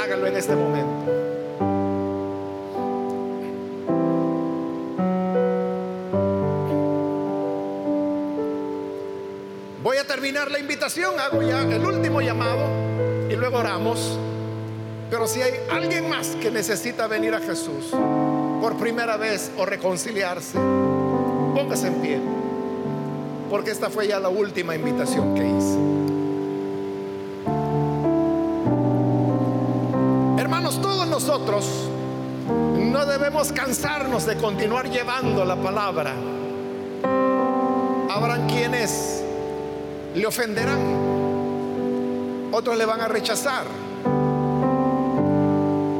Hágalo 0.02 0.28
en 0.28 0.36
este 0.36 0.56
momento. 0.56 1.22
terminar 10.12 10.52
la 10.52 10.60
invitación, 10.60 11.18
hago 11.20 11.42
ya 11.42 11.62
el 11.62 11.86
último 11.86 12.20
llamado 12.20 12.68
y 13.30 13.36
luego 13.36 13.60
oramos. 13.60 14.20
Pero 15.10 15.26
si 15.26 15.42
hay 15.42 15.54
alguien 15.72 16.10
más 16.10 16.36
que 16.42 16.52
necesita 16.52 17.08
venir 17.08 17.34
a 17.34 17.40
Jesús 17.40 17.92
por 18.62 18.78
primera 18.78 19.16
vez 19.16 19.52
o 19.58 19.66
reconciliarse, 19.66 20.58
póngase 21.54 21.88
en 21.88 21.96
pie. 21.96 22.20
Porque 23.50 23.72
esta 23.72 23.90
fue 23.90 24.08
ya 24.08 24.20
la 24.20 24.30
última 24.30 24.76
invitación 24.76 25.36
que 25.36 25.48
hice. 25.48 25.78
Hermanos, 30.42 30.82
todos 30.82 31.08
nosotros 31.08 31.90
no 32.78 33.06
debemos 33.06 33.52
cansarnos 33.52 34.26
de 34.26 34.38
continuar 34.38 34.90
llevando 34.90 35.44
la 35.46 35.56
palabra. 35.56 36.14
Habrán 38.10 38.48
quienes 38.48 39.24
le 40.14 40.26
ofenderán, 40.26 40.80
otros 42.52 42.78
le 42.78 42.86
van 42.86 43.02
a 43.02 43.08
rechazar, 43.08 43.64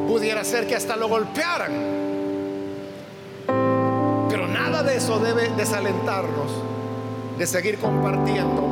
pudiera 0.08 0.44
ser 0.44 0.68
que 0.68 0.76
hasta 0.76 0.98
lo 0.98 1.08
golpearan, 1.08 1.72
eso 5.12 5.20
debe 5.20 5.50
desalentarnos 5.58 6.52
de 7.38 7.46
seguir 7.46 7.78
compartiendo 7.80 8.64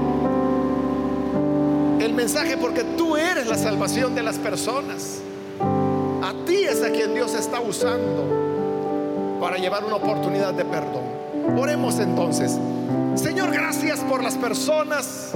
el 2.00 2.14
mensaje 2.14 2.56
porque 2.56 2.86
tú 2.98 3.18
eres 3.18 3.48
la 3.48 3.58
salvación 3.58 4.16
de 4.16 4.24
las 4.24 4.38
personas. 4.38 5.20
A 5.60 6.34
ti 6.46 6.64
es 6.64 6.82
a 6.82 6.92
quien 6.92 7.14
Dios 7.14 7.34
está 7.34 7.60
usando 7.60 9.38
para 9.42 9.58
llevar 9.58 9.84
una 9.84 9.96
oportunidad 9.98 10.54
de 10.54 10.64
perdón. 10.64 11.04
Oremos 11.58 12.00
entonces. 12.00 12.58
Señor, 13.16 13.52
gracias 13.52 14.00
por 14.00 14.24
las 14.24 14.36
personas 14.36 15.32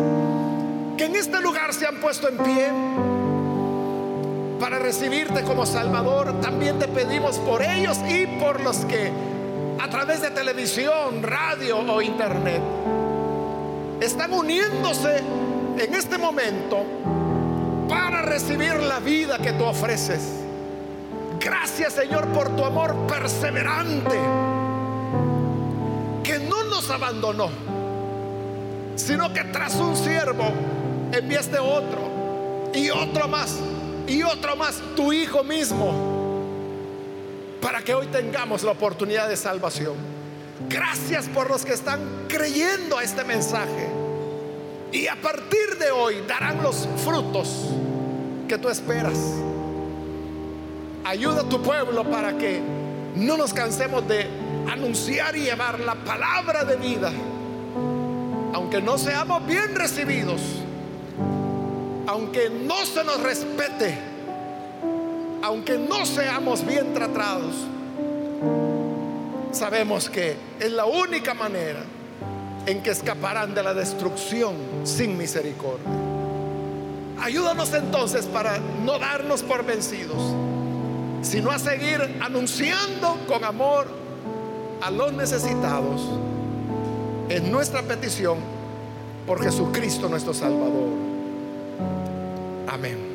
que 0.97 1.04
en 1.06 1.18
este 1.18 1.41
lugar 1.41 1.74
se 1.74 1.86
han 1.86 1.97
puesto 1.97 2.30
en 2.30 2.38
pie 2.38 2.70
para 4.58 4.80
recibirte 4.80 5.43
como 5.43 5.66
Salvador. 5.66 6.39
También 6.39 6.80
te 6.80 6.88
pedimos 6.88 7.39
por 7.39 7.62
ellos 7.62 7.97
y 8.08 8.26
por 8.39 8.62
los 8.62 8.78
que 8.86 9.32
a 9.80 9.89
través 9.89 10.21
de 10.21 10.32
televisión, 10.32 11.21
radio 11.24 11.80
o 11.80 12.01
internet 12.01 12.61
están 13.99 14.34
uniéndose 14.34 15.17
en 15.78 15.93
este 15.95 16.17
momento 16.17 16.84
para 17.88 18.21
recibir 18.21 18.76
la 18.76 18.99
vida 18.99 19.38
que 19.39 19.53
tú 19.53 19.63
ofreces. 19.63 20.21
Gracias 21.39 21.93
Señor 21.93 22.28
por 22.28 22.55
tu 22.55 22.63
amor 22.65 22.95
perseverante 23.07 24.17
que 26.24 26.39
no 26.39 26.63
nos 26.65 26.89
abandonó, 26.89 27.49
sino 28.95 29.34
que 29.34 29.43
tras 29.45 29.76
un 29.76 29.95
siervo 29.95 30.51
enviaste 31.11 31.59
otro 31.59 32.71
y 32.74 32.89
otro 32.89 33.28
más 33.28 33.59
y 34.07 34.24
otro 34.24 34.55
más, 34.55 34.82
tu 34.95 35.13
Hijo 35.13 35.43
mismo, 35.43 35.93
que 37.84 37.93
hoy 37.93 38.07
tengamos 38.07 38.63
la 38.63 38.71
oportunidad 38.71 39.27
de 39.29 39.38
salvación. 39.38 39.95
Gracias 40.69 41.27
por 41.27 41.49
los 41.49 41.65
que 41.65 41.73
están 41.73 41.99
creyendo 42.27 42.97
a 42.97 43.03
este 43.03 43.23
mensaje. 43.23 43.89
Y 44.91 45.07
a 45.07 45.15
partir 45.15 45.77
de 45.79 45.91
hoy 45.91 46.23
darán 46.27 46.61
los 46.61 46.88
frutos 47.03 47.69
que 48.47 48.57
tú 48.57 48.69
esperas. 48.69 49.17
Ayuda 51.03 51.41
a 51.41 51.49
tu 51.49 51.61
pueblo 51.61 52.09
para 52.09 52.38
que 52.38 52.61
no 53.15 53.38
nos 53.38 53.53
cansemos 53.53 54.07
de 54.07 54.27
anunciar 54.71 55.36
y 55.36 55.41
llevar 55.41 55.79
la 55.79 55.95
palabra 55.95 56.63
de 56.63 56.75
vida. 56.77 57.11
Aunque 58.53 58.81
no 58.81 58.97
seamos 58.97 59.45
bien 59.45 59.75
recibidos, 59.75 60.41
aunque 62.07 62.49
no 62.49 62.86
se 62.86 63.03
nos 63.03 63.19
respete, 63.21 64.12
aunque 65.44 65.78
no 65.78 66.06
seamos 66.06 66.66
bien 66.66 66.94
tratados, 66.94 67.54
sabemos 69.52 70.10
que 70.10 70.38
es 70.58 70.72
la 70.72 70.86
única 70.86 71.34
manera 71.34 71.82
en 72.66 72.82
que 72.82 72.91
escaparán 72.91 73.54
de 73.54 73.62
la 73.62 73.74
destrucción 73.74 74.56
sin 74.86 75.18
misericordia. 75.18 75.86
Ayúdanos 77.20 77.74
entonces 77.74 78.26
para 78.26 78.58
no 78.86 78.98
darnos 78.98 79.44
por 79.44 79.66
vencidos, 79.66 80.34
sino 81.22 81.52
a 81.52 81.60
seguir 81.60 82.00
anunciando 82.22 83.18
con 83.28 83.44
amor 83.44 83.88
a 84.82 84.89
los 84.89 85.12
necesitados 85.12 86.02
en 87.28 87.52
nuestra 87.52 87.82
petición 87.82 88.38
por 89.28 89.44
Jesucristo 89.44 90.08
nuestro 90.08 90.34
Salvador. 90.34 90.88
Amén. 92.70 93.12